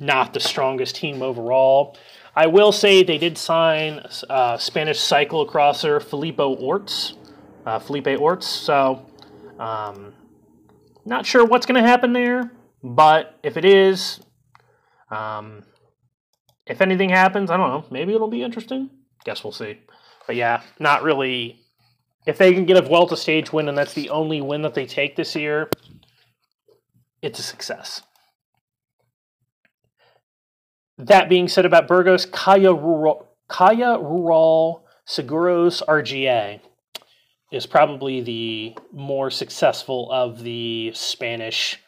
[0.00, 1.96] not the strongest team overall.
[2.34, 7.14] I will say they did sign uh, Spanish cyclocrosser Filippo Orts,
[7.64, 8.46] uh, Felipe Orts.
[8.46, 9.06] So,
[9.58, 10.12] um,
[11.04, 12.50] not sure what's going to happen there,
[12.82, 14.20] but if it is,
[15.10, 15.62] um,
[16.66, 17.84] if anything happens, I don't know.
[17.90, 18.90] Maybe it'll be interesting.
[19.24, 19.80] Guess we'll see.
[20.26, 21.60] But yeah, not really.
[22.26, 24.84] If they can get a Vuelta stage win and that's the only win that they
[24.84, 25.70] take this year,
[27.26, 28.02] it's a success.
[30.96, 36.60] That being said about Burgos, Caja Rural, Caja Rural Seguros RGA
[37.52, 41.80] is probably the more successful of the Spanish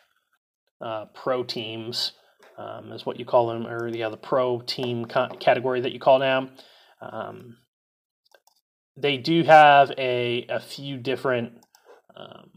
[0.81, 2.13] uh, pro teams,
[2.59, 6.19] um, is what you call them, or the other pro team category that you call
[6.19, 6.49] now.
[7.01, 7.57] Um,
[8.97, 11.53] they do have a a few different
[12.17, 12.51] um,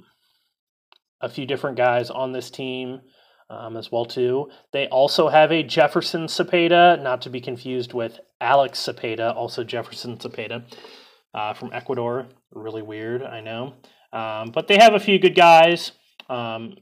[1.22, 3.02] a few different guys on this team
[3.50, 4.50] um, as well too.
[4.72, 10.18] They also have a Jefferson Cepeda, not to be confused with Alex Cepeda, also Jefferson
[10.18, 10.64] Cepeda
[11.34, 12.28] uh, from Ecuador.
[12.52, 13.74] Really weird, I know.
[14.14, 15.92] Um, but they have a few good guys.
[16.30, 16.76] Um,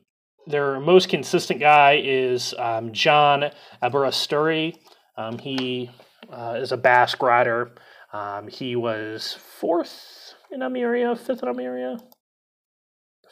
[0.48, 3.46] their most consistent guy is um, Jon
[3.84, 4.76] Aberasturi.
[5.18, 5.92] Um, he
[6.32, 7.72] uh, is a Basque rider.
[8.14, 11.98] Um, he was fourth in Almeria, fifth in Almeria,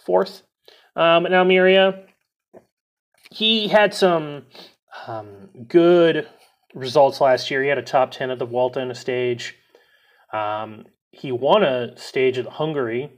[0.05, 0.43] fourth
[0.97, 2.07] um, in Almeria
[3.31, 4.43] he had some
[5.07, 6.27] um, good
[6.73, 7.63] results last year.
[7.63, 9.55] He had a top 10 at the a stage.
[10.33, 13.11] Um, he won a stage at Hungary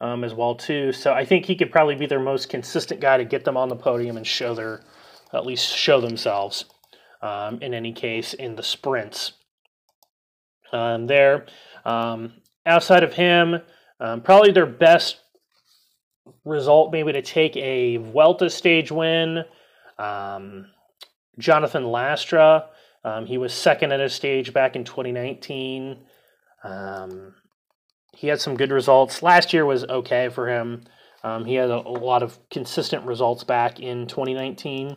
[0.00, 0.92] um, as well too.
[0.92, 3.68] So I think he could probably be their most consistent guy to get them on
[3.68, 4.82] the podium and show their,
[5.32, 6.64] at least show themselves.
[7.20, 9.32] Um, in any case, in the sprints.
[10.72, 11.46] Um, there,
[11.84, 13.60] um, outside of him,
[13.98, 15.18] probably their best
[16.44, 19.44] result maybe to take a Vuelta stage win.
[19.98, 20.66] Um,
[21.38, 22.66] Jonathan Lastra,
[23.04, 25.98] um, he was second at a stage back in 2019.
[26.64, 27.34] Um,
[28.14, 29.22] he had some good results.
[29.22, 30.84] Last year was okay for him.
[31.22, 34.96] Um, he had a, a, lot of consistent results back in 2019.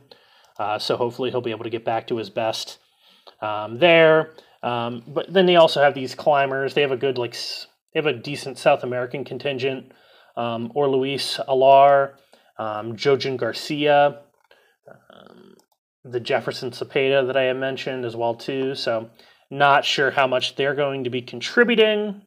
[0.58, 2.80] Uh, so hopefully he'll be able to get back to his best
[3.42, 4.34] um, there.
[4.64, 6.74] Um, but then they also have these climbers.
[6.74, 9.92] They have a good like they have a decent South American contingent
[10.36, 12.14] um, or Luis Alar,
[12.58, 14.20] um, Jhojan Garcia,
[15.10, 15.56] um,
[16.04, 18.76] the Jefferson Cepeda that I had mentioned as well too.
[18.76, 19.10] So
[19.50, 22.22] not sure how much they're going to be contributing.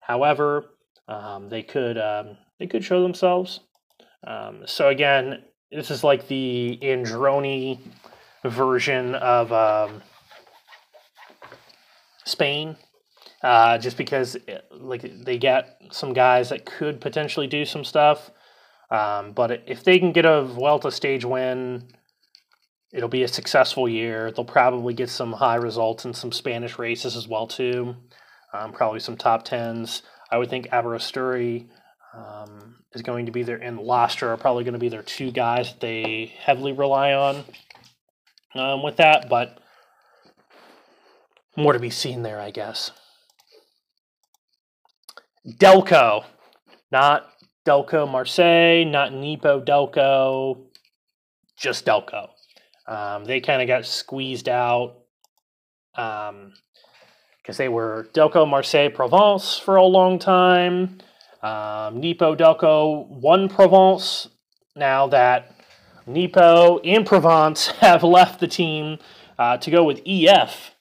[0.00, 0.64] However,
[1.08, 3.60] um, they could um, they could show themselves.
[4.26, 7.78] Um, so again, this is like the Androni
[8.44, 10.02] version of um,
[12.24, 12.76] Spain
[13.46, 14.36] uh, just because
[14.72, 18.32] like they get some guys that could potentially do some stuff.
[18.90, 21.86] Um, but if they can get a Vuelta stage win,
[22.92, 24.32] it'll be a successful year.
[24.32, 27.94] They'll probably get some high results in some Spanish races as well too.
[28.52, 30.02] Um, probably some top tens.
[30.28, 31.68] I would think Aberasturi
[32.16, 35.30] um, is going to be there, and Lastra are probably going to be their two
[35.30, 37.44] guys that they heavily rely on
[38.56, 39.28] um, with that.
[39.28, 39.60] But
[41.56, 42.90] more to be seen there, I guess.
[45.46, 46.24] Delko,
[46.90, 47.28] not
[47.64, 50.58] Delko Marseille, not Nippo Delko,
[51.56, 52.28] just Delko.
[52.86, 54.96] Um, they kind of got squeezed out
[55.92, 56.52] because um,
[57.56, 60.98] they were Delko Marseille Provence for a long time.
[61.42, 64.28] Um, Nippo Delko won Provence.
[64.74, 65.54] Now that
[66.06, 68.98] Nippo and Provence have left the team
[69.38, 70.72] uh, to go with EF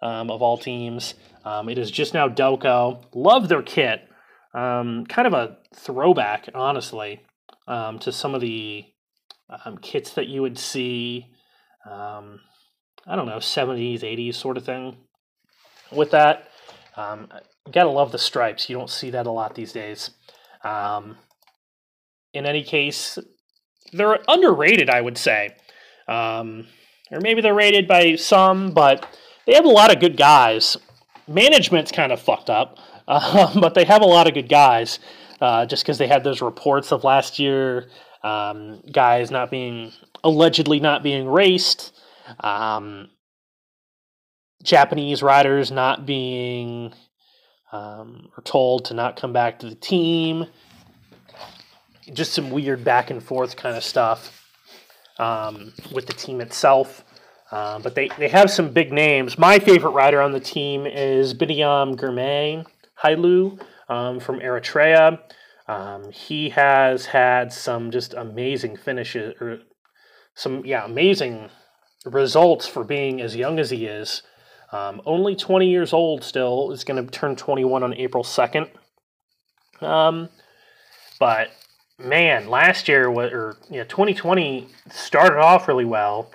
[0.00, 1.14] um, of all teams.
[1.44, 3.04] Um, it is just now Delko.
[3.14, 4.08] Love their kit.
[4.54, 7.20] Um, kind of a throwback, honestly,
[7.66, 8.84] um, to some of the
[9.64, 11.26] um, kits that you would see.
[11.90, 12.40] Um,
[13.06, 14.96] I don't know, 70s, 80s sort of thing.
[15.92, 16.48] With that,
[16.96, 17.28] um,
[17.70, 18.70] gotta love the stripes.
[18.70, 20.10] You don't see that a lot these days.
[20.62, 21.16] Um,
[22.32, 23.18] in any case,
[23.92, 25.54] they're underrated, I would say.
[26.08, 26.66] Um,
[27.10, 29.06] or maybe they're rated by some, but
[29.46, 30.76] they have a lot of good guys.
[31.28, 32.78] Management's kind of fucked up,
[33.08, 34.98] uh, but they have a lot of good guys.
[35.40, 37.88] Uh, just because they had those reports of last year,
[38.22, 39.92] um, guys not being
[40.22, 41.92] allegedly not being raced,
[42.40, 43.10] um,
[44.62, 46.94] Japanese riders not being
[47.72, 50.46] um, or told to not come back to the team.
[52.12, 54.46] Just some weird back and forth kind of stuff
[55.18, 57.04] um, with the team itself.
[57.50, 59.38] Uh, but they, they have some big names.
[59.38, 62.64] My favorite rider on the team is Binyam Girmay
[63.02, 65.18] Hailu um, from Eritrea.
[65.66, 69.60] Um, he has had some just amazing finishes, or
[70.34, 71.50] some, yeah, amazing
[72.04, 74.22] results for being as young as he is.
[74.72, 78.68] Um, only 20 years old still, is going to turn 21 on April 2nd.
[79.80, 80.28] Um,
[81.18, 81.50] but
[81.98, 86.30] man, last year, or yeah, 2020 started off really well.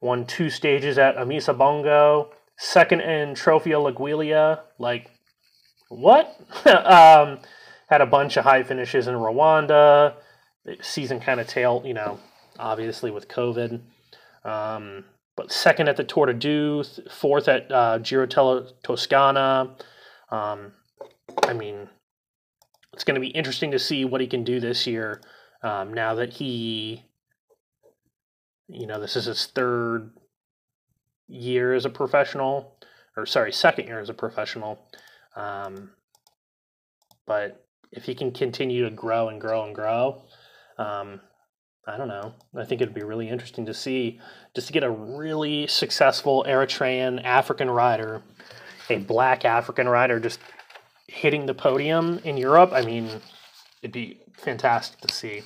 [0.00, 4.60] Won two stages at Amissa Bongo, second in Trofeo Laigueglia.
[4.78, 5.10] Like,
[5.90, 6.40] what?
[6.66, 7.40] um,
[7.88, 10.14] had a bunch of high finishes in Rwanda.
[10.80, 12.18] Season kind of tail, you know,
[12.58, 13.80] obviously with COVID.
[14.44, 15.04] Um,
[15.36, 19.74] but second at the Tour de Doubs, fourth at uh, Giro Toscana.
[20.30, 20.72] Um,
[21.44, 21.88] I mean,
[22.92, 25.20] it's going to be interesting to see what he can do this year.
[25.62, 27.04] Um, now that he,
[28.68, 30.12] you know, this is his third
[31.26, 32.76] year as a professional,
[33.16, 34.78] or sorry, second year as a professional.
[35.36, 35.90] Um,
[37.26, 40.22] but if he can continue to grow and grow and grow,
[40.78, 41.20] um,
[41.86, 42.34] I don't know.
[42.56, 44.20] I think it'd be really interesting to see
[44.54, 48.22] just to get a really successful Eritrean African rider,
[48.88, 50.40] a black African rider, just
[51.06, 52.70] hitting the podium in Europe.
[52.72, 53.08] I mean,
[53.82, 55.42] it'd be fantastic to see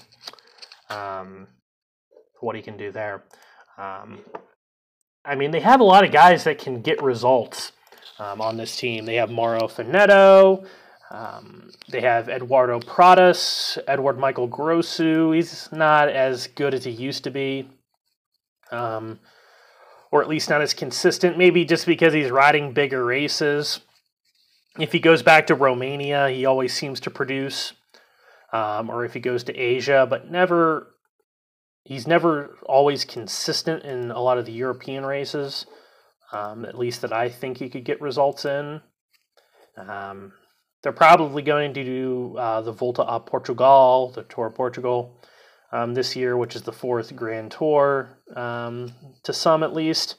[0.90, 1.46] um,
[2.40, 3.24] what he can do there.
[3.78, 4.20] Um,
[5.24, 7.72] I mean, they have a lot of guys that can get results
[8.18, 9.04] um, on this team.
[9.04, 10.66] They have Mauro Finetto.
[11.10, 15.34] Um, they have Eduardo Pradas, Edward Michael Grosu.
[15.34, 17.68] He's not as good as he used to be,
[18.72, 19.20] um,
[20.10, 21.38] or at least not as consistent.
[21.38, 23.80] Maybe just because he's riding bigger races.
[24.78, 27.74] If he goes back to Romania, he always seems to produce,
[28.52, 30.90] um, or if he goes to Asia, but never.
[31.86, 35.66] He's never always consistent in a lot of the European races,
[36.32, 38.80] um, at least that I think he could get results in.
[39.76, 40.32] Um,
[40.82, 45.18] they're probably going to do uh, the Volta a Portugal, the Tour of Portugal,
[45.72, 50.16] um, this year, which is the fourth Grand Tour um, to some at least.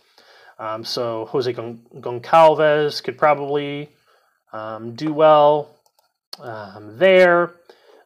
[0.57, 3.89] Um, so Jose Goncalves could probably
[4.53, 5.77] um, do well
[6.39, 7.55] um, there.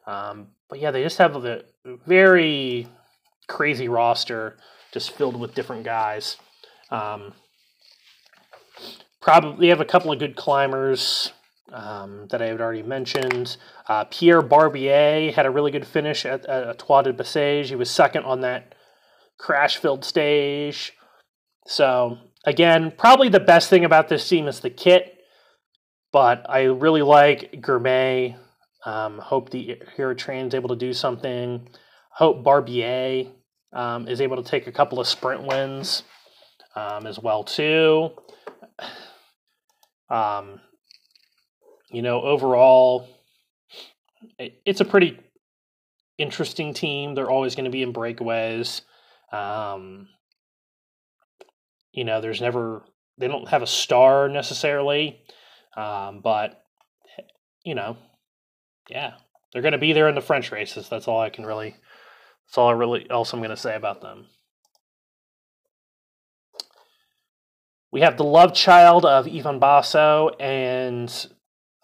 [0.06, 1.62] Um, but yeah, they just have a
[2.06, 2.88] very
[3.48, 4.56] crazy roster,
[4.92, 6.36] just filled with different guys.
[9.20, 11.32] Probably have a couple of good climbers
[11.72, 13.56] um, that I had already mentioned.
[13.88, 17.66] Uh, Pierre Barbier had a really good finish at, at Trois de Bessèges.
[17.66, 18.74] He was second on that
[19.38, 20.92] crash filled stage.
[21.66, 25.18] So, again, probably the best thing about this team is the kit,
[26.12, 28.36] but I really like Girmay.
[28.84, 31.68] Um, hope the Hero Train's able to do something.
[32.10, 33.26] Hope Barbier
[33.72, 36.02] um, is able to take a couple of sprint wins
[36.74, 38.10] um, as well too.
[40.08, 40.60] Um,
[41.90, 43.08] you know, overall,
[44.38, 45.18] it's a pretty
[46.18, 47.14] interesting team.
[47.14, 48.82] They're always going to be in breakaways.
[49.32, 50.08] Um,
[51.92, 52.82] you know, there's never
[53.18, 55.20] they don't have a star necessarily,
[55.76, 56.64] um, but
[57.64, 57.96] you know,
[58.88, 59.14] yeah,
[59.52, 60.88] they're going to be there in the French races.
[60.88, 61.76] That's all I can really.
[62.46, 64.26] That's all I really else I'm going to say about them.
[67.92, 71.26] We have the love child of Ivan Basso and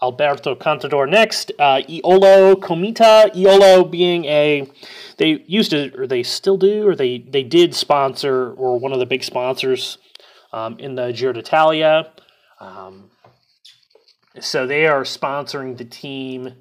[0.01, 1.51] Alberto Contador next.
[1.59, 3.35] Uh, Iolo Comita.
[3.35, 4.71] Eolo being a,
[5.17, 9.01] they used to, or they still do, or they, they did sponsor, or one of
[9.01, 9.99] the big sponsors
[10.53, 12.13] um, in the Giro d'Italia.
[12.61, 13.11] Um,
[14.39, 16.55] so they are sponsoring the team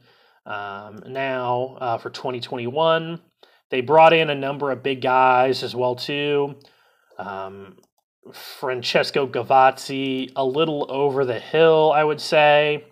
[0.46, 3.20] um, now uh, for 2021.
[3.70, 6.56] They brought in a number of big guys as well too.
[7.18, 7.78] Um,
[8.34, 12.86] Francesco Gavazzi a little over the hill, I would say.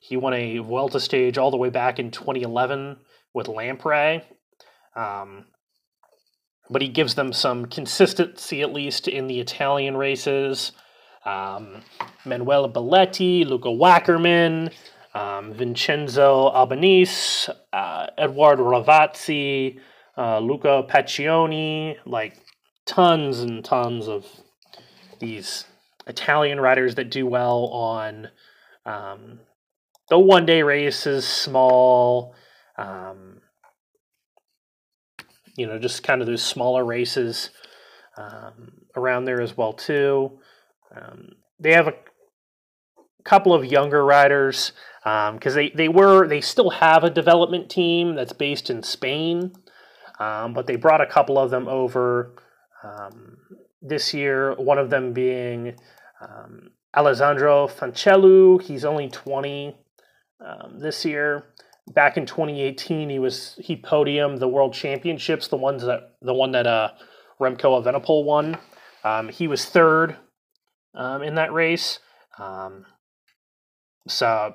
[0.00, 2.98] He won a Vuelta stage all the way back in 2011
[3.32, 4.22] with Lampre.
[4.94, 5.46] Um,
[6.68, 10.72] but he gives them some consistency, at least in the Italian races.
[11.24, 11.82] Um,
[12.24, 14.72] Manuel Belletti, Luca Wackermann,
[15.14, 19.78] um, Vincenzo Albanese, uh, Ravazzi,
[20.16, 22.36] uh, Luca Pacioni, like
[22.86, 24.26] tons and tons of
[25.18, 25.64] these
[26.06, 28.28] Italian riders that do well on
[28.86, 29.40] um,
[30.08, 32.34] the one day races, small,
[32.76, 33.40] um,
[35.56, 37.50] you know, just kind of those smaller races
[38.16, 40.38] um, around there as well too.
[40.94, 41.94] Um, they have a
[43.24, 48.14] couple of younger riders because um, they, they were they still have a development team
[48.14, 49.52] that's based in Spain,
[50.18, 52.34] um, but they brought a couple of them over
[53.84, 54.54] this year.
[54.54, 55.76] One of them being
[56.20, 58.60] um, Alessandro Fancellu.
[58.62, 59.76] He's only 20
[60.44, 61.44] um, this year.
[61.92, 66.52] Back in 2018, he was he podiumed the World Championships, the ones that the one
[66.52, 66.92] that uh,
[67.38, 68.56] Remco Evenepoel won.
[69.04, 70.16] Um, he was third
[70.94, 71.98] um, in that race.
[72.38, 72.86] Um,
[74.08, 74.54] so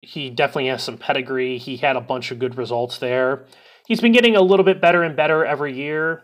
[0.00, 1.58] he definitely has some pedigree.
[1.58, 3.44] He had a bunch of good results there.
[3.86, 6.22] He's been getting a little bit better and better every year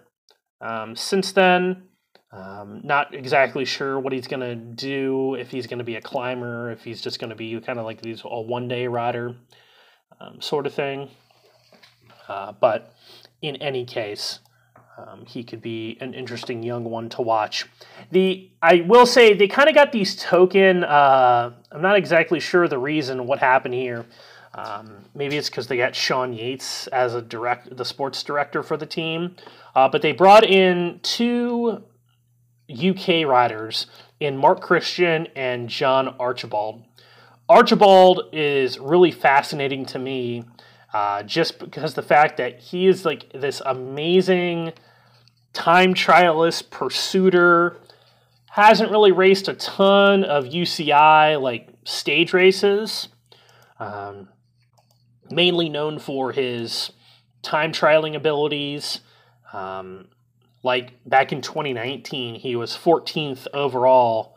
[0.60, 1.88] um, since then.
[2.32, 6.00] Um, not exactly sure what he's going to do, if he's going to be a
[6.00, 9.36] climber, if he's just going to be kind of like these a one day rider
[10.18, 11.10] um, sort of thing.
[12.28, 12.94] Uh, but
[13.42, 14.38] in any case,
[14.96, 17.66] um, he could be an interesting young one to watch.
[18.10, 20.84] The I will say they kind of got these token.
[20.84, 24.06] Uh, I'm not exactly sure the reason what happened here.
[24.54, 28.76] Um, maybe it's because they got Sean Yates as a direct the sports director for
[28.76, 29.36] the team,
[29.74, 31.82] uh, but they brought in two
[32.72, 33.86] UK riders
[34.20, 36.84] in Mark Christian and John Archibald.
[37.48, 40.44] Archibald is really fascinating to me
[40.94, 44.72] uh, just because the fact that he is like this amazing
[45.52, 47.76] time trialist pursuiter,
[48.50, 53.08] hasn't really raced a ton of UCI like stage races.
[53.80, 54.28] Um,
[55.30, 56.92] mainly known for his
[57.40, 59.00] time trialing abilities.
[59.54, 60.08] Um,
[60.62, 64.36] like back in 2019, he was 14th overall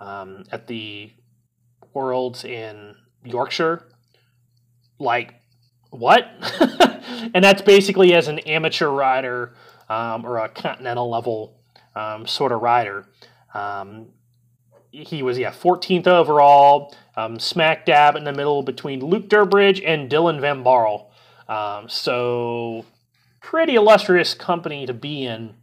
[0.00, 1.12] um, at the
[1.92, 3.86] Worlds in Yorkshire.
[4.98, 5.34] Like,
[5.90, 6.26] what?
[7.34, 9.54] and that's basically as an amateur rider
[9.88, 11.60] um, or a continental level
[11.94, 13.06] um, sort of rider.
[13.54, 14.08] Um,
[14.90, 20.10] he was, yeah, 14th overall, um, smack dab in the middle between Luke Durbridge and
[20.10, 21.10] Dylan Van Baarle.
[21.48, 22.84] Um, so
[23.44, 25.54] pretty illustrious company to be in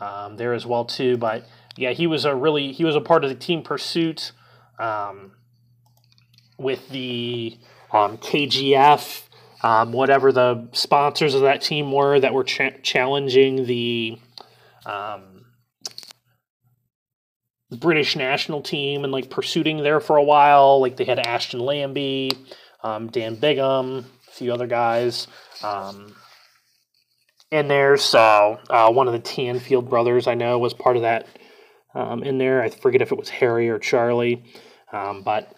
[0.00, 1.16] um, there as well too.
[1.16, 4.32] But yeah, he was a really he was a part of the team pursuit
[4.78, 5.32] um,
[6.58, 7.56] with the
[7.90, 9.22] um, KGF,
[9.62, 14.18] um, whatever the sponsors of that team were that were cha- challenging the
[14.84, 15.46] um,
[17.70, 20.82] British national team and like pursuing there for a while.
[20.82, 22.32] Like they had Ashton Lambie,
[22.82, 25.28] um, Dan Bigham, a few other guys.
[25.62, 26.14] Um,
[27.50, 27.96] in there.
[27.96, 31.26] So uh, one of the Tanfield brothers I know was part of that
[31.94, 32.62] um, in there.
[32.62, 34.44] I forget if it was Harry or Charlie,
[34.92, 35.54] um, but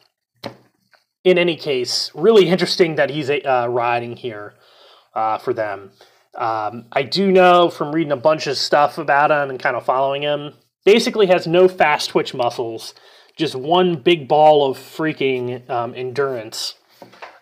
[1.25, 4.55] in any case, really interesting that he's uh, riding here
[5.15, 5.91] uh, for them.
[6.37, 9.85] Um, I do know from reading a bunch of stuff about him and kind of
[9.85, 12.95] following him, basically has no fast twitch muscles,
[13.37, 16.75] just one big ball of freaking um, endurance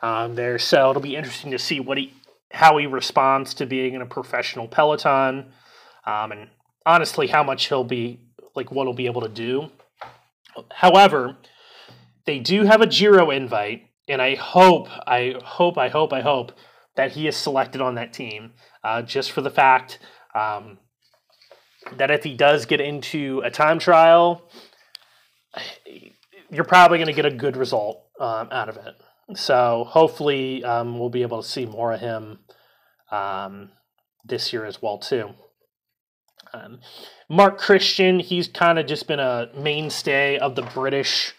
[0.02, 0.58] um, there.
[0.58, 2.14] So it'll be interesting to see what he
[2.50, 5.52] how he responds to being in a professional peloton,
[6.04, 6.50] um, and
[6.84, 8.20] honestly, how much he'll be
[8.54, 9.70] like what he'll be able to do.
[10.72, 11.36] However,
[12.24, 16.52] they do have a Giro invite, and I hope, I hope, I hope, I hope
[16.96, 19.98] that he is selected on that team, uh, just for the fact
[20.34, 20.78] um,
[21.96, 24.48] that if he does get into a time trial,
[26.50, 28.94] you're probably going to get a good result um, out of it.
[29.34, 32.38] So hopefully um, we'll be able to see more of him
[33.10, 33.70] um,
[34.24, 35.30] this year as well too.
[36.52, 36.80] Um,
[37.28, 41.34] Mark Christian, he's kind of just been a mainstay of the British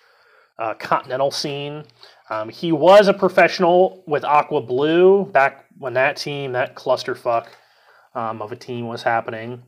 [0.60, 1.86] uh, continental scene.
[2.30, 7.48] Um, he was a professional with Aqua Blue back when that team, that clusterfuck
[8.16, 9.64] um, of a team was happening.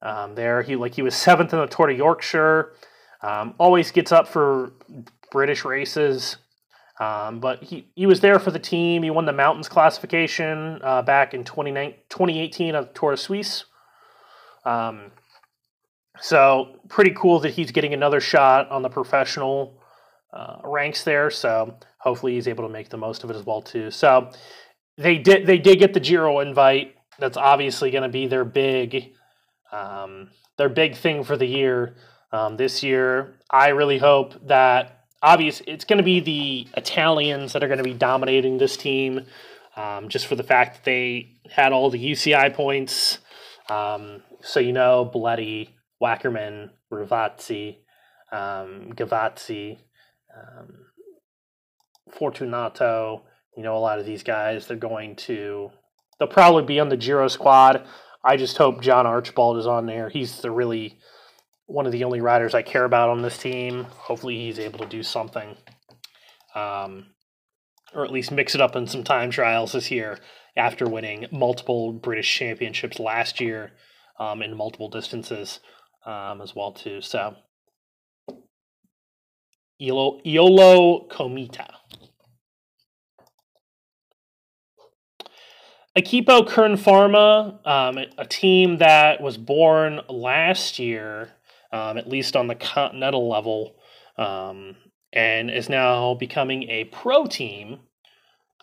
[0.00, 2.72] Um, there, he like he was seventh in the Tour de Yorkshire.
[3.20, 4.72] always gets up for
[5.32, 6.36] British races.
[7.00, 9.02] Um, but he, he was there for the team.
[9.04, 13.64] He won the mountains classification uh, back in 2018 of Tour de Suisse.
[14.64, 15.12] Um,
[16.20, 19.80] So pretty cool that he's getting another shot on the professional
[20.32, 21.30] uh, ranks there.
[21.30, 23.90] So hopefully he's able to make the most of it as well too.
[23.90, 24.30] So
[24.96, 26.96] they did they did get the Giro invite.
[27.18, 29.12] That's obviously going to be their big
[29.72, 31.96] um, their big thing for the year
[32.32, 33.38] um, this year.
[33.50, 37.84] I really hope that obvious it's going to be the Italians that are going to
[37.84, 39.26] be dominating this team,
[39.76, 43.18] um, just for the fact that they had all the UCI points.
[43.70, 45.70] Um, so you know, Belletti,
[46.02, 47.78] Wackermann, Ravasi,
[48.32, 49.78] um, Gavazzi,
[50.36, 50.86] um,
[52.12, 53.24] Fortunato.
[53.56, 55.70] You know, a lot of these guys they're going to
[56.18, 57.84] they'll probably be on the Giro squad.
[58.24, 60.08] I just hope John Archibald is on there.
[60.08, 60.97] He's the really
[61.68, 63.84] one of the only riders I care about on this team.
[63.84, 65.54] Hopefully, he's able to do something,
[66.54, 67.08] um,
[67.94, 70.18] or at least mix it up in some time trials this year
[70.56, 73.72] after winning multiple British championships last year
[74.18, 75.60] um, in multiple distances
[76.06, 77.02] um, as well too.
[77.02, 77.36] So,
[79.80, 81.68] Eolo, Iolo Comita.
[85.96, 91.32] Equipo Kern Pharma, um, a team that was born last year
[91.72, 93.76] um, at least on the continental level,
[94.16, 94.76] um,
[95.12, 97.80] and is now becoming a pro team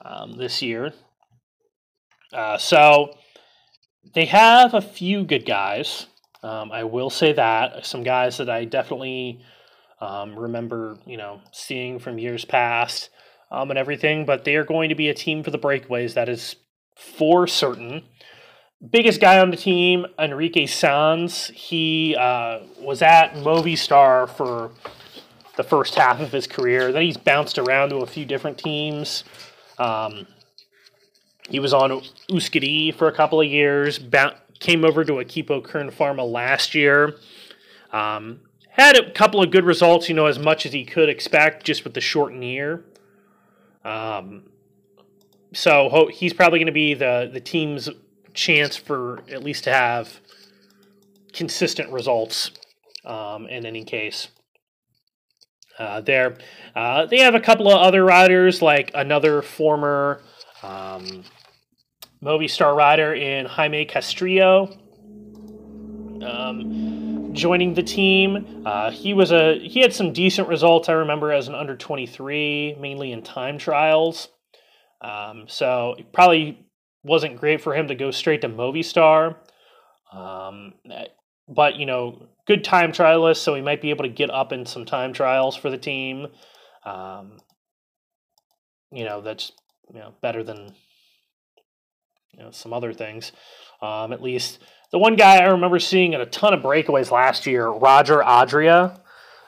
[0.04, 0.94] um, this year.
[2.34, 3.18] Uh, so
[4.14, 6.08] they have a few good guys.
[6.44, 9.42] Um, I will say that some guys that I definitely
[10.00, 13.10] um, remember, you know, seeing from years past
[13.52, 14.26] um, and everything.
[14.26, 16.14] But they are going to be a team for the breakaways.
[16.14, 16.56] That is
[16.96, 18.04] for certain
[18.92, 21.48] biggest guy on the team, Enrique Sanz.
[21.48, 24.72] He uh, was at Movistar for
[25.56, 26.92] the first half of his career.
[26.92, 29.24] Then he's bounced around to a few different teams.
[29.78, 30.28] Um,
[31.50, 31.92] he was on
[32.30, 34.00] Euskadi for a couple of years.
[34.60, 37.16] came over to Equipo Kern Pharma last year.
[37.92, 41.64] Um, had a couple of good results, you know, as much as he could expect
[41.64, 42.84] just with the shortened year.
[43.86, 44.44] Um,
[45.54, 47.90] so he's probably going to be the the team's
[48.36, 50.20] chance for at least to have
[51.34, 52.52] consistent results
[53.06, 54.28] um, in any case.
[55.78, 56.38] Uh, there,
[56.76, 60.22] uh, they have a couple of other riders, like another former
[60.64, 61.24] um,
[62.24, 64.78] Movistar rider in Jaime Castrillo,
[66.24, 68.64] um, joining the team.
[68.66, 70.88] Uh, he was a he had some decent results.
[70.88, 74.30] I remember as an under twenty three, mainly in time trials.
[75.02, 76.65] Um, so probably
[77.06, 79.36] wasn't great for him to go straight to Movistar.
[80.12, 80.74] Um,
[81.48, 84.66] but you know, good time trialist, so he might be able to get up in
[84.66, 86.28] some time trials for the team.
[86.84, 87.38] Um,
[88.92, 89.52] you know, that's
[89.94, 90.74] you know better than
[92.32, 93.32] you know some other things.
[93.82, 94.60] Um, at least
[94.92, 99.00] the one guy I remember seeing in a ton of breakaways last year, Roger Adria.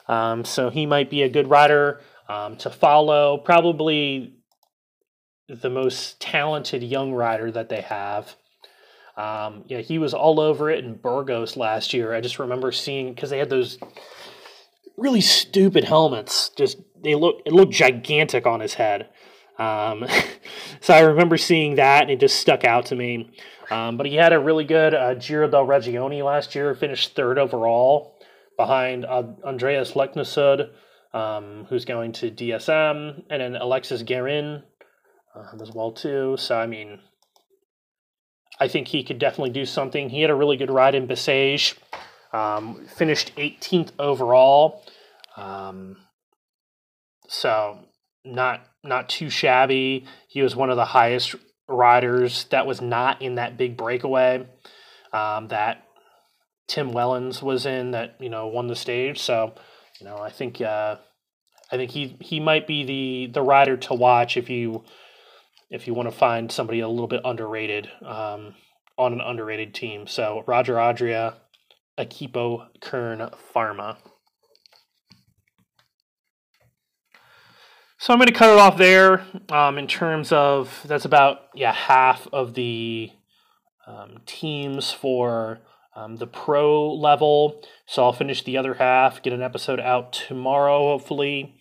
[0.08, 3.38] Um, so he might be a good rider um, to follow.
[3.38, 4.37] Probably
[5.48, 8.36] the most talented young rider that they have.
[9.16, 12.14] Um, yeah, he was all over it in Burgos last year.
[12.14, 13.80] I just remember seeing because they had those
[14.96, 16.50] really stupid helmets.
[16.50, 19.10] Just they look it looked gigantic on his head.
[19.58, 20.06] Um,
[20.82, 23.32] so I remember seeing that and it just stuck out to me.
[23.72, 27.38] Um, but he had a really good uh, Giro del Regione last year, finished third
[27.38, 28.16] overall
[28.56, 30.70] behind uh, Andreas Leknessund,
[31.14, 34.64] um, who's going to DSM, and then Alexis Guerin,
[35.38, 36.36] um, as well too.
[36.38, 37.00] So I mean,
[38.60, 40.10] I think he could definitely do something.
[40.10, 41.76] He had a really good ride in Bessèges,
[42.34, 44.84] um, finished 18th overall.
[45.36, 45.98] Um,
[47.28, 47.80] so
[48.26, 50.06] not not too shabby.
[50.28, 51.36] He was one of the highest
[51.68, 54.48] riders that was not in that big breakaway
[55.12, 55.84] um, that
[56.68, 59.20] Tim Wellens was in that you know won the stage.
[59.20, 59.54] So
[60.00, 60.98] you know I think uh,
[61.72, 64.84] I think he he might be the the rider to watch if you
[65.70, 68.56] if you want to find somebody a little bit underrated um,
[68.98, 70.08] on an underrated team.
[70.08, 71.36] So Roger Adria,
[71.98, 73.98] Equipo Kern Pharma.
[78.00, 81.74] So I'm going to cut it off there um, in terms of that's about yeah
[81.74, 83.12] half of the
[83.88, 85.60] um, teams for
[85.96, 87.62] um, the pro level.
[87.88, 91.58] So I'll finish the other half, get an episode out tomorrow, hopefully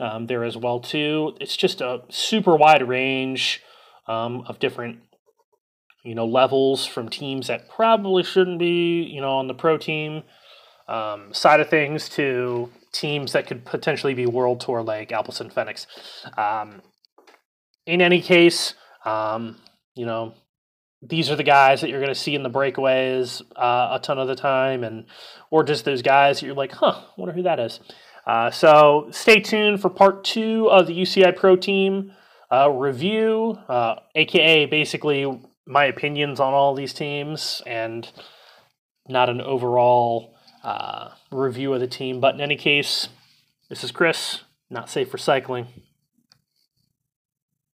[0.00, 1.36] um, there as well too.
[1.40, 3.62] It's just a super wide range
[4.08, 5.00] um, of different
[6.04, 10.22] you know levels from teams that probably shouldn't be you know on the pro team
[10.88, 15.86] um, side of things to teams that could potentially be world tour like Alpecin Fenix.
[16.36, 16.82] Um,
[17.86, 18.74] in any case,
[19.04, 19.58] um,
[19.94, 20.34] you know
[21.02, 24.18] these are the guys that you're going to see in the breakaways uh, a ton
[24.18, 25.06] of the time, and
[25.50, 27.80] or just those guys that you're like, huh, wonder who that is.
[28.30, 32.12] Uh, so stay tuned for part two of the UCI Pro Team
[32.48, 33.58] uh, review,
[34.14, 38.12] aka uh, basically my opinions on all these teams, and
[39.08, 42.20] not an overall uh, review of the team.
[42.20, 43.08] But in any case,
[43.68, 45.66] this is Chris, not safe for cycling.